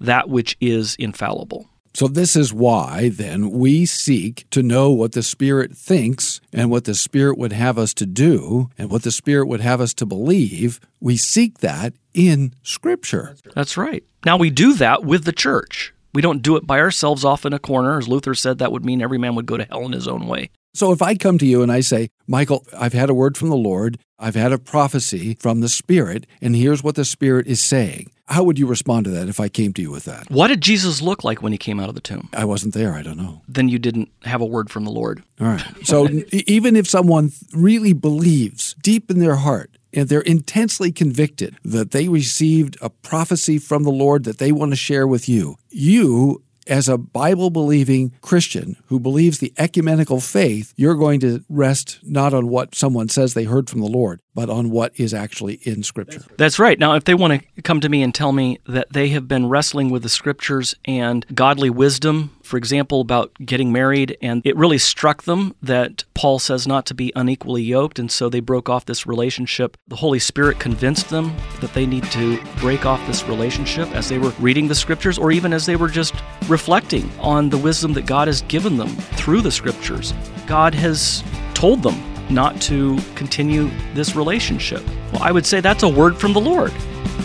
that 0.01 0.29
which 0.29 0.57
is 0.61 0.97
infallible. 0.97 1.70
So, 1.93 2.07
this 2.07 2.37
is 2.37 2.53
why 2.53 3.09
then 3.09 3.51
we 3.51 3.85
seek 3.85 4.49
to 4.51 4.63
know 4.63 4.91
what 4.91 5.13
the 5.13 5.23
Spirit 5.23 5.77
thinks 5.77 6.41
and 6.53 6.71
what 6.71 6.85
the 6.85 6.95
Spirit 6.95 7.37
would 7.37 7.53
have 7.53 7.79
us 7.79 7.93
to 7.95 8.07
do 8.07 8.71
and 8.79 8.91
what 8.91 9.03
the 9.03 9.11
Spirit 9.11 9.49
would 9.49 9.61
have 9.61 9.81
us 9.81 9.93
to 9.95 10.07
believe. 10.07 10.79
We 11.01 11.17
seek 11.17 11.59
that 11.59 11.95
in 12.15 12.55
Scripture. 12.63 13.37
That's 13.55 13.77
right. 13.77 14.05
Now, 14.25 14.37
we 14.37 14.51
do 14.51 14.75
that 14.75 15.05
with 15.05 15.25
the 15.25 15.33
church. 15.33 15.93
We 16.13 16.23
don't 16.23 16.43
do 16.43 16.57
it 16.57 16.67
by 16.67 16.81
ourselves 16.81 17.25
off 17.25 17.45
in 17.45 17.53
a 17.53 17.59
corner. 17.59 17.99
As 17.99 18.09
Luther 18.09 18.35
said, 18.35 18.59
that 18.59 18.73
would 18.73 18.85
mean 18.85 19.03
every 19.03 19.19
man 19.19 19.35
would 19.35 19.47
go 19.47 19.57
to 19.57 19.65
hell 19.65 19.85
in 19.85 19.93
his 19.93 20.09
own 20.09 20.27
way. 20.27 20.51
So 20.73 20.93
if 20.93 21.03
I 21.03 21.15
come 21.15 21.39
to 21.39 21.47
you 21.47 21.63
and 21.63 21.73
I 21.73 21.81
say, 21.81 22.11
Michael, 22.27 22.65
I've 22.77 22.93
had 22.93 23.11
a 23.11 23.15
word 23.15 23.37
from 23.37 23.49
the 23.49 23.57
Lord, 23.57 23.99
I've 24.19 24.37
had 24.37 24.53
a 24.53 24.59
prophecy 24.59 25.35
from 25.35 25.61
the 25.61 25.69
Spirit, 25.69 26.27
and 26.41 26.55
here's 26.55 26.83
what 26.83 26.95
the 26.95 27.05
Spirit 27.05 27.47
is 27.47 27.61
saying. 27.61 28.13
How 28.27 28.45
would 28.45 28.59
you 28.59 28.67
respond 28.67 29.07
to 29.07 29.11
that 29.11 29.29
if 29.29 29.41
I 29.41 29.49
came 29.49 29.73
to 29.73 29.83
you 29.83 29.91
with 29.91 30.05
that? 30.05 30.31
What 30.31 30.49
did 30.49 30.61
Jesus 30.61 31.03
look 31.03 31.25
like 31.25 31.43
when 31.43 31.51
he 31.51 31.59
came 31.59 31.81
out 31.81 31.89
of 31.89 31.97
the 31.97 32.01
tomb? 32.01 32.29
I 32.33 32.45
wasn't 32.45 32.75
there. 32.75 32.95
I 32.95 33.03
don't 33.03 33.17
know. 33.17 33.43
Then 33.49 33.69
you 33.69 33.81
didn't 33.81 34.09
have 34.23 34.41
a 34.41 34.47
word 34.47 34.71
from 34.71 34.85
the 34.85 34.93
Lord. 34.93 35.25
All 35.41 35.49
right. 35.49 35.65
So 35.83 36.09
even 36.33 36.77
if 36.77 36.89
someone 36.89 37.33
really 37.53 37.93
believes 37.93 38.77
deep 38.81 39.11
in 39.11 39.19
their 39.19 39.37
heart 39.37 39.77
and 39.93 40.09
they're 40.09 40.21
intensely 40.21 40.93
convicted 40.93 41.57
that 41.65 41.91
they 41.91 42.09
received 42.09 42.77
a 42.81 42.91
prophecy 42.91 43.59
from 43.59 43.83
the 43.83 43.91
Lord 43.91 44.23
that 44.25 44.39
they 44.39 44.53
want 44.53 44.71
to 44.71 44.77
share 44.77 45.09
with 45.09 45.29
you, 45.29 45.57
you 45.71 46.45
as 46.71 46.89
a 46.89 46.97
Bible 46.97 47.51
believing 47.51 48.13
Christian 48.23 48.77
who 48.87 49.01
believes 49.01 49.39
the 49.39 49.53
ecumenical 49.59 50.21
faith, 50.21 50.73
you're 50.77 50.95
going 50.95 51.21
to 51.21 51.45
rest 51.49 51.99
not 52.03 52.33
on 52.33 52.49
what 52.49 52.75
someone 52.75 53.09
says 53.09 53.35
they 53.35 53.45
heard 53.45 53.69
from 53.69 53.81
the 53.81 53.87
Lord, 53.87 54.21
but 54.35 54.49
on 54.49 54.71
what 54.71 54.93
is 54.99 55.13
actually 55.13 55.55
in 55.65 55.83
Scripture. 55.83 56.23
That's 56.39 56.59
right. 56.59 56.79
Now, 56.79 56.95
if 56.95 57.05
they 57.05 57.15
want 57.15 57.43
to 57.57 57.63
come 57.63 57.81
to 57.81 57.89
me 57.89 58.03
and 58.03 58.15
tell 58.15 58.33
me 58.33 58.59
that 58.67 58.93
they 58.93 59.09
have 59.09 59.27
been 59.27 59.49
wrestling 59.49 59.91
with 59.91 60.03
the 60.03 60.09
Scriptures 60.09 60.75
and 60.85 61.27
godly 61.35 61.71
wisdom, 61.71 62.37
for 62.51 62.57
example, 62.57 63.01
about 63.01 63.33
getting 63.47 63.73
married, 63.73 64.19
and 64.21 64.43
it 64.45 64.57
really 64.57 64.77
struck 64.77 65.23
them 65.23 65.55
that 65.63 66.03
Paul 66.15 66.41
says 66.41 66.67
not 66.67 66.85
to 66.87 66.95
be 66.95 67.13
unequally 67.15 67.63
yoked, 67.63 68.01
and 68.01 68.11
so 68.11 68.29
they 68.29 68.41
broke 68.41 68.69
off 68.69 68.87
this 68.87 69.07
relationship, 69.07 69.77
the 69.87 69.95
Holy 69.95 70.19
Spirit 70.19 70.59
convinced 70.59 71.11
them 71.11 71.35
that 71.61 71.73
they 71.75 71.87
need 71.87 72.05
to 72.11 72.43
break 72.59 72.85
off 72.85 73.07
this 73.07 73.23
relationship 73.29 73.89
as 73.93 74.09
they 74.09 74.19
were 74.19 74.33
reading 74.41 74.67
the 74.67 74.75
Scriptures, 74.75 75.17
or 75.17 75.31
even 75.31 75.53
as 75.53 75.65
they 75.65 75.77
were 75.77 75.89
just 75.89 76.13
reflecting 76.49 77.09
on 77.21 77.49
the 77.49 77.57
wisdom 77.57 77.93
that 77.93 78.07
God 78.07 78.27
has 78.27 78.43
given 78.43 78.77
them 78.77 78.89
through 78.89 79.43
the 79.43 79.53
Scriptures. 79.53 80.13
God 80.49 80.75
has 80.75 81.23
told 81.55 81.85
them 81.85 82.03
not 82.31 82.61
to 82.63 82.99
continue 83.15 83.71
this 83.95 84.17
relationship. 84.17 84.85
Well, 85.13 85.23
I 85.23 85.31
would 85.31 85.47
say 85.47 85.61
that's 85.61 85.85
a 85.85 85.89
word 85.89 86.19
from 86.19 86.33
the 86.33 86.41
Lord. 86.41 86.73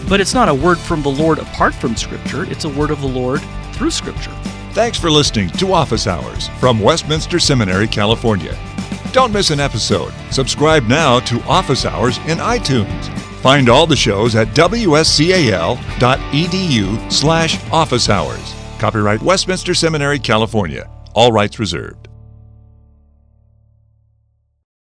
But 0.08 0.22
it's 0.22 0.36
not 0.36 0.50
a 0.50 0.54
word 0.54 0.78
from 0.78 1.02
the 1.02 1.10
Lord 1.10 1.40
apart 1.40 1.74
from 1.74 1.96
Scripture, 1.96 2.44
it's 2.44 2.66
a 2.66 2.70
word 2.70 2.92
of 2.92 3.02
the 3.02 3.08
Lord 3.08 3.42
through 3.74 3.90
Scripture. 3.90 4.32
Thanks 4.76 5.00
for 5.00 5.10
listening 5.10 5.48
to 5.52 5.72
Office 5.72 6.06
Hours 6.06 6.50
from 6.60 6.82
Westminster 6.82 7.40
Seminary, 7.40 7.88
California. 7.88 8.60
Don't 9.14 9.32
miss 9.32 9.50
an 9.50 9.62
episode. 9.62 10.12
Subscribe 10.32 10.84
now 10.84 11.22
to 11.22 11.42
Office 11.44 11.86
Hours 11.86 12.18
in 12.28 12.40
iTunes. 12.40 13.06
Find 13.40 13.70
all 13.70 13.88
the 13.88 13.96
shows 13.96 14.36
at 14.36 14.50
wscal.edu 14.50 15.80
slash 17.10 17.72
office 17.72 18.10
hours. 18.10 18.54
Copyright 18.78 19.22
Westminster 19.22 19.74
Seminary, 19.74 20.20
California. 20.20 20.90
All 21.14 21.32
rights 21.32 21.58
reserved. 21.58 22.05